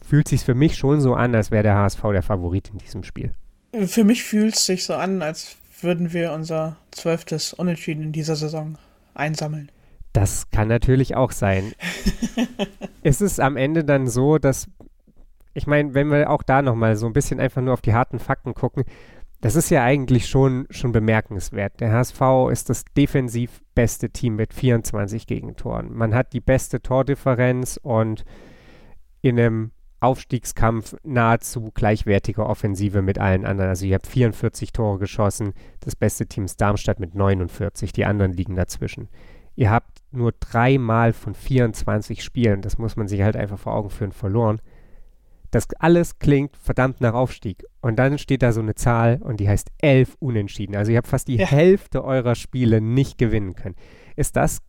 fühlt 0.05 0.27
sich 0.27 0.43
für 0.43 0.57
mich 0.57 0.77
schon 0.77 1.01
so 1.01 1.15
an, 1.15 1.37
als 1.37 1.53
wäre 1.53 1.63
der 1.63 1.77
HSV 1.77 2.03
der 2.11 2.25
Favorit 2.25 2.71
in 2.71 2.79
diesem 2.79 3.05
Spiel. 3.05 3.35
Für 3.87 4.03
mich 4.03 4.25
fühlt 4.25 4.57
es 4.57 4.67
sich 4.67 4.85
so 4.85 4.95
an, 4.95 5.23
als 5.23 5.59
würden 5.81 6.13
wir 6.13 6.33
unser 6.33 6.77
zwölftes 6.91 7.53
Unentschieden 7.53 8.03
in 8.03 8.13
dieser 8.13 8.35
Saison 8.35 8.79
einsammeln. 9.15 9.71
Das 10.19 10.51
kann 10.51 10.67
natürlich 10.67 11.15
auch 11.15 11.31
sein. 11.31 11.75
ist 13.05 13.21
es 13.21 13.39
am 13.39 13.57
Ende 13.57 13.85
dann 13.85 14.09
so, 14.09 14.39
dass, 14.39 14.67
ich 15.55 15.69
meine, 15.69 15.95
wenn 15.95 16.11
wir 16.11 16.29
auch 16.29 16.43
da 16.43 16.61
nochmal 16.61 16.97
so 16.97 17.07
ein 17.07 17.13
bisschen 17.13 17.39
einfach 17.39 17.63
nur 17.63 17.73
auf 17.73 17.83
die 17.83 17.95
harten 17.95 18.19
Fakten 18.19 18.53
gucken, 18.53 18.83
das 19.41 19.55
ist 19.55 19.71
ja 19.71 19.85
eigentlich 19.85 20.27
schon, 20.27 20.67
schon 20.71 20.91
bemerkenswert. 20.91 21.79
Der 21.79 21.93
HSV 21.93 22.51
ist 22.51 22.69
das 22.69 22.85
defensiv 22.97 23.63
beste 23.77 24.11
Team 24.11 24.35
mit 24.35 24.53
24 24.53 25.29
Gegentoren. 25.29 25.95
Man 25.95 26.17
hat 26.17 26.33
die 26.33 26.41
beste 26.41 26.83
Tordifferenz 26.83 27.79
und 27.81 28.25
in 29.23 29.39
einem 29.39 29.71
Aufstiegskampf 30.01 30.97
nahezu 31.05 31.71
gleichwertige 31.73 32.45
Offensive 32.45 33.03
mit 33.03 33.21
allen 33.21 33.45
anderen. 33.45 33.71
Also 33.71 33.87
ihr 33.87 33.95
habt 33.95 34.09
44 34.09 34.73
Tore 34.73 34.99
geschossen, 34.99 35.53
das 35.79 35.95
beste 35.95 36.27
Team 36.27 36.47
ist 36.47 36.61
Darmstadt 36.61 36.99
mit 36.99 37.15
49, 37.15 37.93
die 37.93 38.05
anderen 38.05 38.33
liegen 38.33 38.57
dazwischen. 38.57 39.09
Ihr 39.59 39.73
habt 39.73 40.03
nur 40.13 40.33
dreimal 40.39 41.13
von 41.13 41.35
24 41.35 42.23
Spielen, 42.23 42.63
das 42.63 42.79
muss 42.79 42.95
man 42.95 43.09
sich 43.09 43.23
halt 43.23 43.35
einfach 43.35 43.59
vor 43.59 43.75
Augen 43.75 43.91
führen, 43.91 44.13
verloren. 44.13 44.61
Das 45.51 45.67
alles 45.81 46.21
klingt 46.21 46.57
verdammt 46.57 47.01
nach 47.01 47.13
Aufstieg. 47.13 47.65
Und 47.81 47.97
dann 47.97 48.19
steht 48.19 48.43
da 48.43 48.53
so 48.53 48.61
eine 48.61 48.77
Zahl 48.77 49.21
und 49.21 49.41
die 49.41 49.49
heißt 49.49 49.73
elf 49.79 50.17
Unentschieden. 50.21 50.77
Also 50.77 50.93
ihr 50.93 50.99
habt 50.99 51.09
fast 51.09 51.27
die 51.27 51.39
ja. 51.39 51.47
Hälfte 51.47 52.05
eurer 52.05 52.37
Spiele 52.37 52.81
nicht 52.81 53.19
gewinnen 53.19 53.57
können. 53.57 53.75
Ist 54.15 54.37
das 54.37 54.61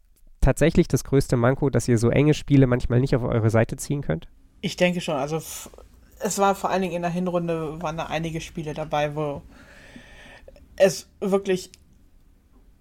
tatsächlich 0.41 0.87
das 0.87 1.03
größte 1.03 1.37
Manko, 1.37 1.69
dass 1.69 1.87
ihr 1.87 1.99
so 1.99 2.09
enge 2.09 2.33
Spiele 2.33 2.65
manchmal 2.65 2.99
nicht 2.99 3.15
auf 3.15 3.21
eure 3.21 3.51
Seite 3.51 3.75
ziehen 3.75 4.01
könnt? 4.01 4.27
Ich 4.61 4.75
denke 4.75 5.01
schon. 5.01 5.17
Also 5.17 5.37
es 5.37 6.39
war 6.39 6.55
vor 6.55 6.71
allen 6.71 6.81
Dingen 6.81 6.95
in 6.95 7.03
der 7.03 7.11
Hinrunde 7.11 7.79
waren 7.79 7.97
da 7.97 8.07
einige 8.07 8.41
Spiele 8.41 8.73
dabei, 8.73 9.15
wo 9.15 9.43
es 10.77 11.07
wirklich 11.19 11.69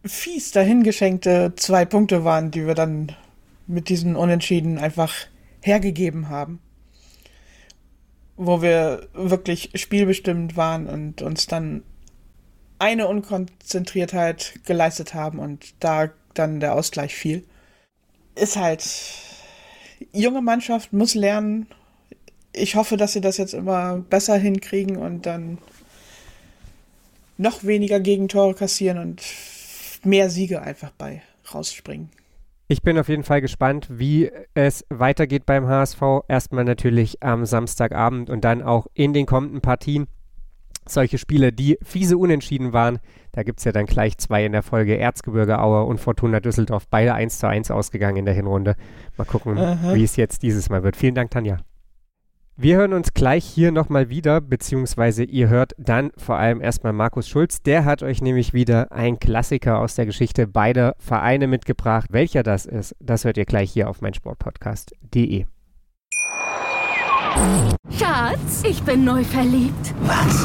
fies 0.05 0.53
dahingeschenkte 0.53 1.53
zwei 1.57 1.85
Punkte 1.85 2.25
waren, 2.25 2.51
die 2.51 2.67
wir 2.67 2.75
dann 2.75 3.13
mit 3.67 3.89
diesen 3.89 4.17
Unentschieden 4.17 4.79
einfach 4.79 5.15
hergegeben 5.61 6.29
haben. 6.29 6.61
wo 8.39 8.63
wir 8.63 9.09
wirklich 9.15 9.71
spielbestimmt 9.75 10.57
waren 10.57 10.87
und 10.87 11.23
uns 11.23 11.49
dann 11.49 11.83
eine 12.79 13.09
Unkonzentriertheit 13.09 14.61
geleistet 14.65 15.13
haben 15.13 15.41
und 15.41 15.75
da 15.81 16.11
dann 16.35 16.61
der 16.61 16.75
Ausgleich 16.75 17.17
fiel. 17.17 17.45
Ist 18.37 18.57
halt, 18.57 18.85
junge 20.13 20.41
Mannschaft 20.41 20.93
muss 20.93 21.17
lernen. 21.17 21.67
Ich 22.53 22.77
hoffe, 22.77 22.97
dass 22.97 23.13
sie 23.13 23.21
das 23.21 23.39
jetzt 23.39 23.55
immer 23.55 23.99
besser 24.09 24.37
hinkriegen 24.37 24.97
und 24.97 25.27
dann 25.27 25.59
noch 27.39 27.65
weniger 27.65 27.99
Gegentore 27.99 28.55
kassieren 28.55 28.99
und 28.99 29.21
mehr 30.09 30.31
Siege 30.31 30.63
einfach 30.63 30.91
bei 30.91 31.23
rausspringen. 31.55 32.11
Ich 32.71 32.83
bin 32.83 32.99
auf 32.99 33.09
jeden 33.09 33.23
Fall 33.23 33.41
gespannt, 33.41 33.89
wie 33.91 34.31
es 34.53 34.85
weitergeht 34.91 35.47
beim 35.47 35.67
HSV. 35.69 36.03
Erstmal 36.29 36.65
natürlich 36.65 37.23
am 37.23 37.47
Samstagabend 37.47 38.29
und 38.29 38.45
dann 38.45 38.63
auch 38.63 38.87
in 38.93 39.15
den 39.15 39.25
kommenden 39.25 39.63
Partien. 39.63 40.07
Solche 40.87 41.17
Spiele, 41.19 41.53
die 41.53 41.79
fiese 41.83 42.19
Unentschieden 42.19 42.73
waren. 42.73 42.99
Da 43.33 43.43
gibt 43.43 43.61
es 43.61 43.65
ja 43.65 43.73
dann 43.73 43.87
gleich 43.87 44.19
zwei 44.19 44.45
in 44.45 44.53
der 44.53 44.63
Folge. 44.63 44.99
Erzgebirge 44.99 45.61
Aue 45.61 45.85
und 45.85 45.99
Fortuna 45.99 46.41
Düsseldorf. 46.41 46.89
Beide 46.89 47.15
1 47.15 47.39
zu 47.39 47.49
1 47.49 47.71
ausgegangen 47.71 48.19
in 48.19 48.25
der 48.25 48.35
Hinrunde. 48.35 48.75
Mal 49.17 49.25
gucken, 49.25 49.57
wie 49.57 50.05
es 50.05 50.17
jetzt 50.17 50.43
dieses 50.43 50.69
Mal 50.69 50.83
wird. 50.83 50.97
Vielen 50.97 51.15
Dank, 51.15 51.31
Tanja. 51.31 51.59
Wir 52.61 52.77
hören 52.77 52.93
uns 52.93 53.15
gleich 53.15 53.45
hier 53.45 53.71
nochmal 53.71 54.09
wieder, 54.09 54.41
beziehungsweise 54.41 55.23
ihr 55.23 55.49
hört 55.49 55.75
dann 55.79 56.11
vor 56.17 56.39
allem 56.39 56.61
erstmal 56.61 56.93
Markus 56.93 57.29
Schulz. 57.29 57.63
Der 57.63 57.85
hat 57.85 58.03
euch 58.03 58.21
nämlich 58.21 58.53
wieder 58.53 58.91
ein 58.91 59.21
Klassiker 59.21 59.79
aus 59.79 59.95
der 59.95 60.07
Geschichte 60.07 60.49
beider 60.49 60.97
Vereine 60.99 61.47
mitgebracht. 61.47 62.09
Welcher 62.11 62.43
das 62.43 62.67
ist, 62.67 62.97
das 62.99 63.25
hört 63.25 63.37
ihr 63.37 63.45
gleich 63.45 63.71
hier 63.71 63.89
auf 63.89 64.01
meinsportpodcast.de. 64.01 65.45
Schatz, 67.97 68.65
ich 68.65 68.83
bin 68.83 69.05
neu 69.05 69.23
verliebt. 69.23 69.95
Was? 70.01 70.45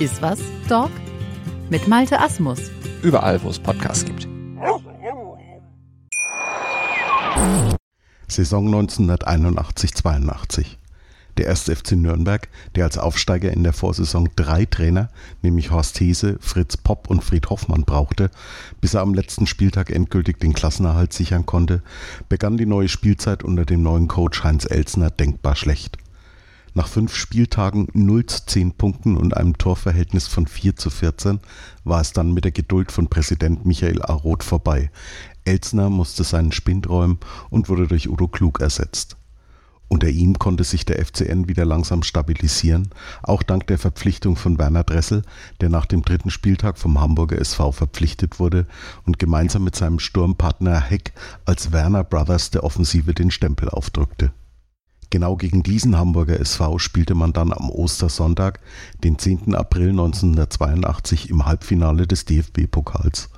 Ist 0.00 0.20
was, 0.22 0.38
Dog? 0.66 0.90
Mit 1.68 1.86
Malte 1.86 2.18
Asmus. 2.18 2.70
Überall, 3.02 3.42
wo 3.42 3.50
es 3.50 3.58
Podcasts 3.58 4.02
gibt. 4.02 4.26
Saison 8.26 8.74
1981-82. 8.74 10.78
Der 11.36 11.44
erste 11.44 11.76
FC 11.76 11.92
Nürnberg, 11.92 12.48
der 12.76 12.84
als 12.84 12.96
Aufsteiger 12.96 13.52
in 13.52 13.62
der 13.62 13.74
Vorsaison 13.74 14.30
drei 14.36 14.64
Trainer, 14.64 15.10
nämlich 15.42 15.70
Horst 15.70 16.00
Hese, 16.00 16.38
Fritz 16.40 16.78
Popp 16.78 17.10
und 17.10 17.22
Fried 17.22 17.50
Hoffmann 17.50 17.84
brauchte, 17.84 18.30
bis 18.80 18.94
er 18.94 19.02
am 19.02 19.12
letzten 19.12 19.46
Spieltag 19.46 19.90
endgültig 19.90 20.40
den 20.40 20.54
Klassenerhalt 20.54 21.12
sichern 21.12 21.44
konnte, 21.44 21.82
begann 22.30 22.56
die 22.56 22.64
neue 22.64 22.88
Spielzeit 22.88 23.42
unter 23.42 23.66
dem 23.66 23.82
neuen 23.82 24.08
Coach 24.08 24.44
Heinz 24.44 24.64
Elsner 24.64 25.10
denkbar 25.10 25.56
schlecht. 25.56 25.98
Nach 26.72 26.86
fünf 26.86 27.16
Spieltagen 27.16 27.88
0 27.94 28.26
zu 28.26 28.46
10 28.46 28.72
Punkten 28.72 29.16
und 29.16 29.36
einem 29.36 29.58
Torverhältnis 29.58 30.28
von 30.28 30.46
4 30.46 30.76
zu 30.76 30.90
14 30.90 31.40
war 31.82 32.00
es 32.00 32.12
dann 32.12 32.32
mit 32.32 32.44
der 32.44 32.52
Geduld 32.52 32.92
von 32.92 33.08
Präsident 33.08 33.66
Michael 33.66 34.02
A. 34.02 34.12
Roth 34.12 34.44
vorbei. 34.44 34.90
Elsner 35.44 35.90
musste 35.90 36.22
seinen 36.22 36.52
Spind 36.52 36.88
räumen 36.88 37.18
und 37.50 37.68
wurde 37.68 37.88
durch 37.88 38.08
Udo 38.08 38.28
Klug 38.28 38.60
ersetzt. 38.60 39.16
Unter 39.88 40.08
ihm 40.08 40.38
konnte 40.38 40.62
sich 40.62 40.84
der 40.84 41.04
FCN 41.04 41.48
wieder 41.48 41.64
langsam 41.64 42.04
stabilisieren, 42.04 42.90
auch 43.24 43.42
dank 43.42 43.66
der 43.66 43.76
Verpflichtung 43.76 44.36
von 44.36 44.56
Werner 44.56 44.84
Dressel, 44.84 45.22
der 45.60 45.68
nach 45.68 45.86
dem 45.86 46.02
dritten 46.02 46.30
Spieltag 46.30 46.78
vom 46.78 47.00
Hamburger 47.00 47.40
SV 47.40 47.72
verpflichtet 47.72 48.38
wurde 48.38 48.68
und 49.04 49.18
gemeinsam 49.18 49.64
mit 49.64 49.74
seinem 49.74 49.98
Sturmpartner 49.98 50.80
Heck 50.80 51.12
als 51.44 51.72
Werner 51.72 52.04
Brothers 52.04 52.52
der 52.52 52.62
Offensive 52.62 53.14
den 53.14 53.32
Stempel 53.32 53.68
aufdrückte. 53.68 54.32
Genau 55.10 55.36
gegen 55.36 55.64
diesen 55.64 55.98
Hamburger 55.98 56.38
SV 56.38 56.78
spielte 56.78 57.16
man 57.16 57.32
dann 57.32 57.52
am 57.52 57.68
Ostersonntag, 57.68 58.60
den 59.02 59.18
10. 59.18 59.56
April 59.56 59.90
1982 59.90 61.30
im 61.30 61.46
Halbfinale 61.46 62.06
des 62.06 62.26
DFB-Pokals. 62.26 63.28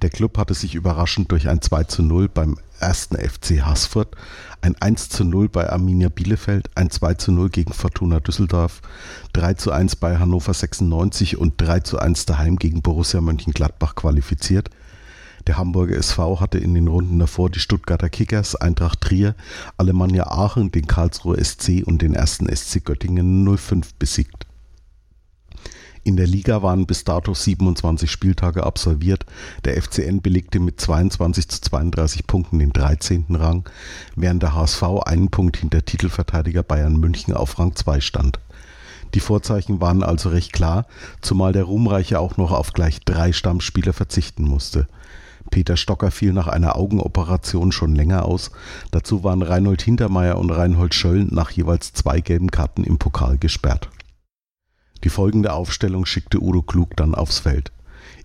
Der 0.00 0.08
Klub 0.08 0.38
hatte 0.38 0.54
sich 0.54 0.74
überraschend 0.74 1.30
durch 1.30 1.48
ein 1.48 1.60
2 1.60 1.84
zu 1.84 2.02
0 2.02 2.28
beim 2.28 2.56
ersten 2.80 3.16
FC 3.16 3.66
Haßfurt, 3.66 4.16
ein 4.62 4.76
1 4.80 5.10
zu 5.10 5.24
0 5.24 5.50
bei 5.50 5.68
Arminia 5.68 6.08
Bielefeld, 6.08 6.70
ein 6.74 6.88
2 6.88 7.14
zu 7.14 7.32
0 7.32 7.50
gegen 7.50 7.72
Fortuna 7.74 8.20
Düsseldorf, 8.20 8.80
3 9.34 9.54
zu 9.54 9.72
1 9.72 9.96
bei 9.96 10.18
Hannover 10.18 10.54
96 10.54 11.36
und 11.36 11.54
3 11.60 11.80
zu 11.80 11.98
1 11.98 12.24
daheim 12.24 12.56
gegen 12.56 12.80
Borussia 12.80 13.20
Mönchengladbach 13.20 13.94
qualifiziert– 13.94 14.70
der 15.48 15.56
Hamburger 15.56 15.96
SV 15.96 16.40
hatte 16.40 16.58
in 16.58 16.74
den 16.74 16.88
Runden 16.88 17.18
davor 17.18 17.48
die 17.48 17.58
Stuttgarter 17.58 18.10
Kickers, 18.10 18.54
Eintracht 18.54 19.00
Trier, 19.00 19.34
Alemannia 19.78 20.26
Aachen, 20.26 20.70
den 20.70 20.86
Karlsruher 20.86 21.42
SC 21.42 21.82
und 21.84 22.02
den 22.02 22.14
ersten 22.14 22.54
SC 22.54 22.84
Göttingen 22.84 23.56
05 23.56 23.94
besiegt. 23.94 24.46
In 26.04 26.16
der 26.16 26.26
Liga 26.26 26.62
waren 26.62 26.86
bis 26.86 27.04
dato 27.04 27.32
27 27.32 28.10
Spieltage 28.10 28.64
absolviert. 28.64 29.24
Der 29.64 29.80
FCN 29.80 30.20
belegte 30.20 30.60
mit 30.60 30.80
22 30.80 31.48
zu 31.48 31.60
32 31.62 32.26
Punkten 32.26 32.58
den 32.58 32.72
13. 32.72 33.24
Rang, 33.30 33.68
während 34.16 34.42
der 34.42 34.54
HSV 34.54 34.82
einen 35.06 35.30
Punkt 35.30 35.56
hinter 35.56 35.84
Titelverteidiger 35.84 36.62
Bayern 36.62 36.98
München 36.98 37.32
auf 37.32 37.58
Rang 37.58 37.74
2 37.74 38.00
stand. 38.00 38.38
Die 39.14 39.20
Vorzeichen 39.20 39.80
waren 39.80 40.02
also 40.02 40.28
recht 40.28 40.52
klar, 40.52 40.86
zumal 41.22 41.52
der 41.52 41.64
Ruhmreiche 41.64 42.20
auch 42.20 42.36
noch 42.36 42.52
auf 42.52 42.74
gleich 42.74 43.00
drei 43.00 43.32
Stammspieler 43.32 43.94
verzichten 43.94 44.44
musste. 44.44 44.86
Peter 45.50 45.76
Stocker 45.76 46.10
fiel 46.10 46.32
nach 46.32 46.48
einer 46.48 46.76
Augenoperation 46.76 47.72
schon 47.72 47.94
länger 47.94 48.24
aus. 48.24 48.50
Dazu 48.90 49.24
waren 49.24 49.42
Reinhold 49.42 49.82
Hintermeier 49.82 50.38
und 50.38 50.50
Reinhold 50.50 50.94
Schöll 50.94 51.24
nach 51.24 51.50
jeweils 51.50 51.92
zwei 51.92 52.20
gelben 52.20 52.50
Karten 52.50 52.84
im 52.84 52.98
Pokal 52.98 53.38
gesperrt. 53.38 53.90
Die 55.04 55.10
folgende 55.10 55.52
Aufstellung 55.52 56.06
schickte 56.06 56.42
Udo 56.42 56.62
Klug 56.62 56.96
dann 56.96 57.14
aufs 57.14 57.38
Feld. 57.38 57.72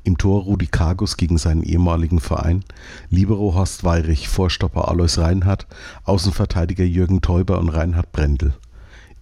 Im 0.04 0.18
Tor 0.18 0.44
Rudi 0.44 0.68
Kargus 0.68 1.18
gegen 1.18 1.38
seinen 1.38 1.64
ehemaligen 1.64 2.20
Verein, 2.20 2.66
Libero 3.10 3.54
Horst 3.56 3.84
Weirich, 3.84 4.28
Vorstopper 4.28 4.90
Alois 4.90 5.18
Reinhardt, 5.18 5.68
Außenverteidiger 6.04 6.84
Jürgen 6.84 7.22
Teuber 7.22 7.60
und 7.60 7.70
Reinhard 7.70 8.12
Brendel. 8.12 8.54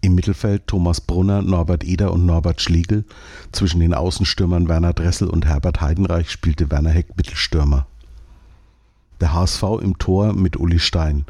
Im 0.04 0.16
Mittelfeld 0.16 0.66
Thomas 0.66 1.00
Brunner, 1.00 1.44
Norbert 1.44 1.84
Eder 1.84 2.12
und 2.12 2.26
Norbert 2.26 2.60
Schlegel. 2.60 3.06
Zwischen 3.52 3.80
den 3.80 3.94
Außenstürmern 3.94 4.68
Werner 4.68 4.94
Dressel 4.94 5.28
und 5.30 5.46
Herbert 5.46 5.80
Heidenreich 5.80 6.32
spielte 6.32 6.72
Werner 6.72 6.90
Heck 6.90 7.16
Mittelstürmer. 7.16 7.86
Der 9.20 9.36
HSV 9.36 9.62
im 9.84 10.00
Tor 10.00 10.34
mit 10.34 10.58
Uli 10.58 10.80
Stein. 10.80 11.26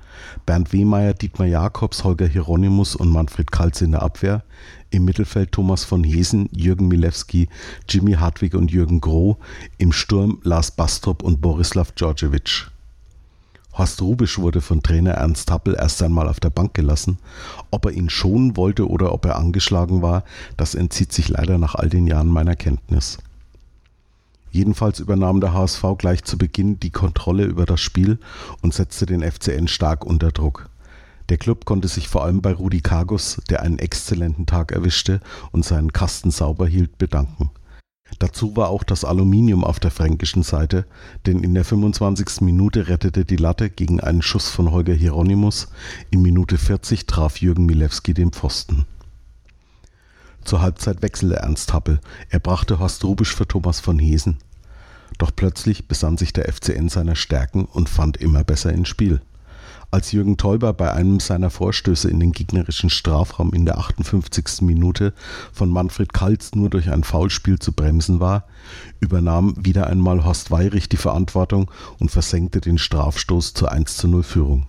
Bernd 0.45 0.71
Wehmeier, 0.71 1.13
Dietmar 1.13 1.47
Jakobs, 1.47 2.05
Holger 2.05 2.27
Hieronymus 2.27 2.95
und 2.95 3.09
Manfred 3.09 3.51
Kalz 3.51 3.81
in 3.81 3.91
der 3.91 4.03
Abwehr. 4.03 4.45
Im 4.89 5.03
Mittelfeld 5.03 5.51
Thomas 5.51 5.83
von 5.83 6.05
Hesen, 6.05 6.47
Jürgen 6.53 6.87
Milewski, 6.87 7.49
Jimmy 7.89 8.13
Hartwig 8.13 8.55
und 8.55 8.71
Jürgen 8.71 9.01
Groh. 9.01 9.35
Im 9.77 9.91
Sturm 9.91 10.39
Lars 10.43 10.71
Bastrop 10.71 11.21
und 11.23 11.41
Borislav 11.41 11.91
Djordjevic. 11.91 12.71
Horst 13.73 14.01
Rubisch 14.01 14.37
wurde 14.37 14.59
von 14.59 14.83
Trainer 14.83 15.11
Ernst 15.11 15.49
Happel 15.49 15.75
erst 15.75 16.01
einmal 16.03 16.27
auf 16.27 16.39
der 16.39 16.49
Bank 16.49 16.73
gelassen. 16.73 17.19
Ob 17.71 17.85
er 17.85 17.91
ihn 17.91 18.09
schonen 18.09 18.57
wollte 18.57 18.89
oder 18.89 19.13
ob 19.13 19.25
er 19.25 19.37
angeschlagen 19.37 20.01
war, 20.01 20.23
das 20.57 20.75
entzieht 20.75 21.13
sich 21.13 21.29
leider 21.29 21.57
nach 21.57 21.75
all 21.75 21.89
den 21.89 22.05
Jahren 22.05 22.27
meiner 22.27 22.55
Kenntnis. 22.55 23.17
Jedenfalls 24.51 24.99
übernahm 24.99 25.39
der 25.39 25.53
HSV 25.53 25.83
gleich 25.97 26.25
zu 26.25 26.37
Beginn 26.37 26.79
die 26.79 26.89
Kontrolle 26.89 27.45
über 27.45 27.65
das 27.65 27.79
Spiel 27.79 28.19
und 28.61 28.73
setzte 28.73 29.05
den 29.05 29.23
FCN 29.23 29.69
stark 29.69 30.05
unter 30.05 30.31
Druck. 30.31 30.69
Der 31.29 31.37
Club 31.37 31.63
konnte 31.63 31.87
sich 31.87 32.09
vor 32.09 32.25
allem 32.25 32.41
bei 32.41 32.51
Rudi 32.51 32.81
Kargus, 32.81 33.41
der 33.49 33.61
einen 33.61 33.79
exzellenten 33.79 34.45
Tag 34.45 34.73
erwischte 34.73 35.21
und 35.53 35.63
seinen 35.63 35.93
Kasten 35.93 36.29
sauber 36.29 36.67
hielt, 36.67 36.97
bedanken. 36.97 37.51
Dazu 38.19 38.55
war 38.55 38.69
auch 38.69 38.83
das 38.83 39.05
Aluminium 39.05 39.63
auf 39.63 39.79
der 39.79 39.91
fränkischen 39.91 40.43
Seite, 40.43 40.85
denn 41.25 41.43
in 41.43 41.53
der 41.53 41.65
25. 41.65 42.41
Minute 42.41 42.87
rettete 42.87 43.25
die 43.25 43.37
Latte 43.37 43.69
gegen 43.69 43.99
einen 43.99 44.21
Schuss 44.21 44.49
von 44.49 44.71
Holger 44.71 44.93
Hieronymus, 44.93 45.69
in 46.09 46.21
Minute 46.21 46.57
40 46.57 47.07
traf 47.07 47.37
Jürgen 47.37 47.65
Milewski 47.65 48.13
den 48.13 48.31
Pfosten. 48.31 48.85
Zur 50.43 50.61
Halbzeit 50.61 51.01
wechselte 51.01 51.37
Ernst 51.37 51.73
Happel, 51.73 51.99
er 52.29 52.39
brachte 52.39 52.79
Horst 52.79 53.03
Rubisch 53.03 53.35
für 53.35 53.47
Thomas 53.47 53.79
von 53.79 53.99
Hesen. 53.99 54.37
Doch 55.17 55.31
plötzlich 55.35 55.87
besann 55.87 56.17
sich 56.17 56.33
der 56.33 56.51
FCN 56.51 56.89
seiner 56.89 57.15
Stärken 57.15 57.65
und 57.65 57.89
fand 57.89 58.17
immer 58.17 58.43
besser 58.43 58.73
ins 58.73 58.87
Spiel. 58.87 59.21
Als 59.93 60.13
Jürgen 60.13 60.37
Teuber 60.37 60.71
bei 60.71 60.93
einem 60.93 61.19
seiner 61.19 61.49
Vorstöße 61.49 62.09
in 62.09 62.21
den 62.21 62.31
gegnerischen 62.31 62.89
Strafraum 62.89 63.51
in 63.51 63.65
der 63.65 63.77
58. 63.77 64.61
Minute 64.61 65.13
von 65.51 65.69
Manfred 65.69 66.13
Kaltz 66.13 66.55
nur 66.55 66.69
durch 66.69 66.89
ein 66.89 67.03
Foulspiel 67.03 67.59
zu 67.59 67.73
bremsen 67.73 68.21
war, 68.21 68.45
übernahm 69.01 69.53
wieder 69.57 69.87
einmal 69.87 70.23
Horst 70.23 70.49
Weirich 70.49 70.87
die 70.87 70.95
Verantwortung 70.95 71.69
und 71.99 72.09
versenkte 72.09 72.61
den 72.61 72.77
Strafstoß 72.77 73.53
zur 73.53 73.73
1 73.73 73.97
zu 73.97 74.07
0 74.07 74.23
Führung. 74.23 74.65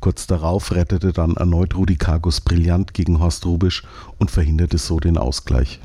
Kurz 0.00 0.26
darauf 0.26 0.72
rettete 0.72 1.12
dann 1.12 1.34
erneut 1.34 1.76
Rudi 1.76 1.96
Kargus 1.96 2.40
brillant 2.40 2.94
gegen 2.94 3.20
Horst 3.20 3.44
Rubisch 3.44 3.82
und 4.16 4.30
verhinderte 4.30 4.78
so 4.78 4.98
den 4.98 5.18
Ausgleich. 5.18 5.80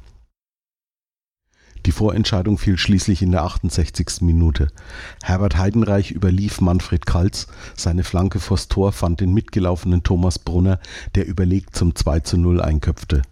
Die 1.85 1.91
Vorentscheidung 1.91 2.59
fiel 2.59 2.77
schließlich 2.77 3.23
in 3.23 3.31
der 3.31 3.43
68. 3.43 4.21
Minute. 4.21 4.67
Herbert 5.23 5.57
Heidenreich 5.57 6.11
überlief 6.11 6.61
Manfred 6.61 7.07
Kaltz, 7.07 7.47
seine 7.75 8.03
Flanke 8.03 8.39
vors 8.39 8.67
Tor 8.67 8.91
fand 8.91 9.19
den 9.19 9.33
mitgelaufenen 9.33 10.03
Thomas 10.03 10.37
Brunner, 10.37 10.79
der 11.15 11.25
überlegt 11.25 11.75
zum 11.75 11.95
2 11.95 12.19
zu 12.19 12.37
0 12.37 12.61
einköpfte. 12.61 13.23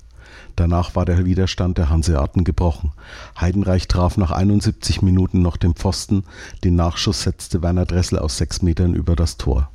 Danach 0.56 0.96
war 0.96 1.06
der 1.06 1.26
Widerstand 1.26 1.78
der 1.78 1.90
Hanseaten 1.90 2.44
gebrochen. 2.44 2.92
Heidenreich 3.40 3.88
traf 3.88 4.18
nach 4.18 4.32
71 4.32 5.04
Minuten 5.04 5.42
noch 5.42 5.56
den 5.56 5.76
Pfosten, 5.76 6.24
den 6.64 6.76
Nachschuss 6.76 7.22
setzte 7.22 7.62
Werner 7.62 7.86
Dressel 7.86 8.18
aus 8.18 8.38
sechs 8.38 8.62
Metern 8.64 8.96
über 8.96 9.16
das 9.16 9.38
Tor. 9.38 9.70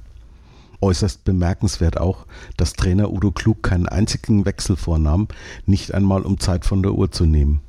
Äußerst 0.81 1.25
bemerkenswert 1.25 1.99
auch, 1.99 2.27
dass 2.57 2.75
Trainer 2.75 3.11
Udo 3.11 3.31
Klug 3.31 3.63
keinen 3.63 3.89
einzigen 3.89 4.45
Wechsel 4.45 4.77
vornahm, 4.77 5.29
nicht 5.65 5.95
einmal 5.95 6.23
um 6.23 6.39
Zeit 6.41 6.65
von 6.65 6.83
der 6.83 6.93
Uhr 6.93 7.11
zu 7.11 7.25
nehmen. 7.25 7.61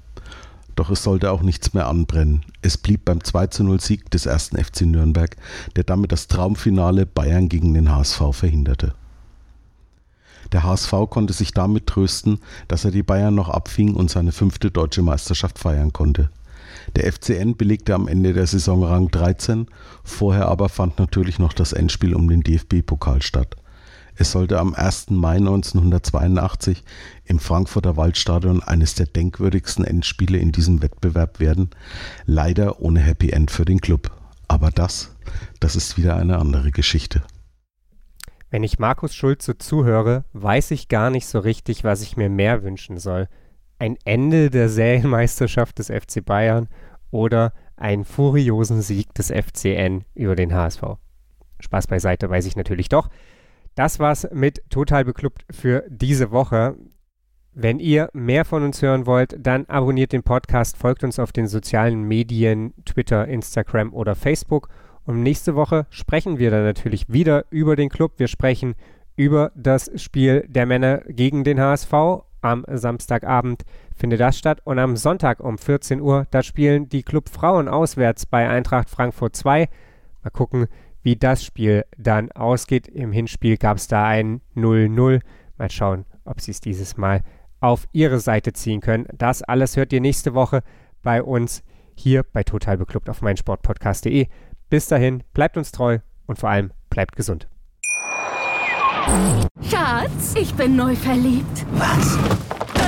Doch 0.76 0.90
es 0.90 1.04
sollte 1.04 1.32
auch 1.32 1.42
nichts 1.42 1.74
mehr 1.74 1.88
anbrennen. 1.88 2.44
Es 2.62 2.78
blieb 2.78 3.06
beim 3.06 3.20
2-0 3.20 3.82
Sieg 3.82 4.12
des 4.12 4.26
ersten 4.26 4.58
FC 4.58 4.82
Nürnberg, 4.82 5.36
der 5.76 5.86
damit 5.86 6.12
das 6.12 6.28
Traumfinale 6.28 7.06
Bayern 7.06 7.48
gegen 7.48 7.74
den 7.74 7.92
HSV 7.92 8.22
verhinderte. 8.32 8.94
Der 10.52 10.64
HSV 10.64 10.94
konnte 11.10 11.34
sich 11.34 11.52
damit 11.52 11.88
trösten, 11.88 12.40
dass 12.68 12.86
er 12.86 12.92
die 12.92 13.04
Bayern 13.04 13.36
noch 13.36 13.50
abfing 13.50 13.96
und 13.96 14.10
seine 14.10 14.32
fünfte 14.32 14.70
deutsche 14.70 15.02
Meisterschaft 15.02 15.60
feiern 15.60 15.94
konnte. 15.94 16.30
Der 16.96 17.12
FCN 17.12 17.56
belegte 17.56 17.96
am 17.96 18.08
Ende 18.08 18.34
der 18.34 18.46
Saison 18.46 18.84
Rang 18.84 19.10
13, 19.10 19.68
vorher 20.04 20.48
aber 20.48 20.70
fand 20.70 21.00
natürlich 21.00 21.40
noch 21.40 21.54
das 21.54 21.74
Endspiel 21.74 22.14
um 22.14 22.28
den 22.28 22.42
DFB-Pokal 22.42 23.22
statt. 23.22 23.56
Es 24.18 24.32
sollte 24.32 24.60
am 24.60 24.74
1. 24.74 25.10
Mai 25.10 25.36
1982 25.36 26.84
im 27.26 27.40
Frankfurter 27.40 27.98
Waldstadion 27.98 28.64
eines 28.64 28.96
der 28.96 29.08
denkwürdigsten 29.08 29.84
Endspiele 29.84 30.38
in 30.38 30.54
diesem 30.54 30.82
Wettbewerb 30.82 31.40
werden, 31.40 31.70
leider 32.26 32.80
ohne 32.82 33.02
Happy 33.02 33.32
End 33.32 33.52
für 33.52 33.66
den 33.66 33.82
Club. 33.82 34.12
Aber 34.48 34.72
das, 34.72 35.16
das 35.60 35.76
ist 35.76 35.98
wieder 35.98 36.16
eine 36.16 36.38
andere 36.38 36.72
Geschichte. 36.72 37.24
Wenn 38.50 38.64
ich 38.64 38.80
Markus 38.80 39.14
Schulze 39.14 39.58
zuhöre, 39.58 40.24
weiß 40.32 40.72
ich 40.72 40.88
gar 40.88 41.10
nicht 41.10 41.28
so 41.28 41.40
richtig, 41.40 41.84
was 41.84 42.02
ich 42.02 42.16
mir 42.16 42.30
mehr 42.30 42.64
wünschen 42.64 42.98
soll. 42.98 43.28
Ein 43.80 43.98
Ende 44.06 44.50
der 44.50 44.70
Serienmeisterschaft 44.70 45.78
des 45.80 45.88
FC 45.88 46.24
Bayern 46.24 46.70
oder 47.12 47.52
einen 47.76 48.06
furiosen 48.06 48.82
Sieg 48.82 49.14
des 49.14 49.28
FCN 49.30 50.06
über 50.14 50.38
den 50.38 50.54
HSV. 50.54 50.84
Spaß 51.60 51.88
beiseite, 51.88 52.30
weiß 52.30 52.46
ich 52.46 52.56
natürlich 52.56 52.88
doch. 52.88 53.10
Das 53.76 54.00
war's 54.00 54.26
mit 54.32 54.62
Total 54.70 55.04
Beklubbt 55.04 55.46
für 55.52 55.84
diese 55.90 56.32
Woche. 56.32 56.78
Wenn 57.54 57.80
ihr 57.80 58.10
mehr 58.14 58.46
von 58.46 58.64
uns 58.64 58.82
hören 58.82 59.06
wollt, 59.06 59.36
dann 59.38 59.66
abonniert 59.66 60.14
den 60.14 60.24
Podcast, 60.24 60.78
folgt 60.78 61.04
uns 61.04 61.20
auf 61.20 61.34
den 61.34 61.48
sozialen 61.48 62.04
Medien, 62.04 62.74
Twitter, 62.86 63.28
Instagram 63.28 63.94
oder 63.94 64.16
Facebook. 64.16 64.70
Und 65.04 65.24
nächste 65.24 65.56
Woche 65.56 65.88
sprechen 65.90 66.40
wir 66.40 66.52
dann 66.52 66.64
natürlich 66.64 67.10
wieder 67.10 67.46
über 67.50 67.76
den 67.76 67.90
Club. 67.90 68.14
Wir 68.18 68.30
sprechen 68.30 68.76
über 69.18 69.52
das 69.56 69.92
Spiel 70.02 70.46
der 70.48 70.66
Männer 70.66 71.02
gegen 71.10 71.44
den 71.44 71.60
HSV. 71.60 71.94
Am 72.42 72.64
Samstagabend 72.70 73.64
findet 73.94 74.22
das 74.22 74.38
statt. 74.38 74.62
Und 74.64 74.80
am 74.80 74.96
Sonntag 74.96 75.42
um 75.42 75.58
14 75.58 76.00
Uhr, 76.00 76.28
da 76.32 76.44
spielen 76.44 76.88
die 76.88 77.04
Club 77.04 77.28
Frauen 77.28 77.68
auswärts 77.68 78.26
bei 78.26 78.48
Eintracht 78.48 78.90
Frankfurt 78.90 79.36
2. 79.36 79.68
Mal 80.24 80.30
gucken, 80.32 80.68
wie 81.06 81.16
das 81.16 81.46
Spiel 81.46 81.86
dann 81.98 82.32
ausgeht. 82.32 82.88
Im 82.88 83.12
Hinspiel 83.12 83.58
gab 83.58 83.78
es 83.78 83.88
da 83.88 84.06
ein 84.06 84.42
0-0. 84.56 85.22
Mal 85.58 85.72
schauen, 85.72 86.06
ob 86.26 86.42
sie 86.42 86.50
es 86.50 86.60
dieses 86.60 86.98
Mal 86.98 87.22
auf 87.60 87.88
ihre 87.92 88.20
Seite 88.20 88.54
ziehen 88.54 88.82
können. 88.82 89.06
Das 89.14 89.44
alles 89.44 89.78
hört 89.78 89.94
ihr 89.94 90.02
nächste 90.02 90.34
Woche 90.34 90.64
bei 91.04 91.22
uns 91.22 91.64
hier 91.94 92.24
bei 92.24 92.44
Total 92.44 92.78
Beklubbt 92.78 93.10
auf 93.10 93.22
meinsportpodcast.de. 93.22 94.28
Bis 94.70 94.88
dahin, 94.88 95.24
bleibt 95.34 95.58
uns 95.58 95.72
treu 95.72 96.00
und 96.26 96.40
vor 96.40 96.50
allem 96.50 96.72
bleibt 96.90 97.16
gesund. 97.16 97.48
Schatz, 99.62 100.34
ich 100.36 100.56
bin 100.56 100.76
neu 100.76 100.96
verliebt. 100.96 101.68
Was? 101.74 102.18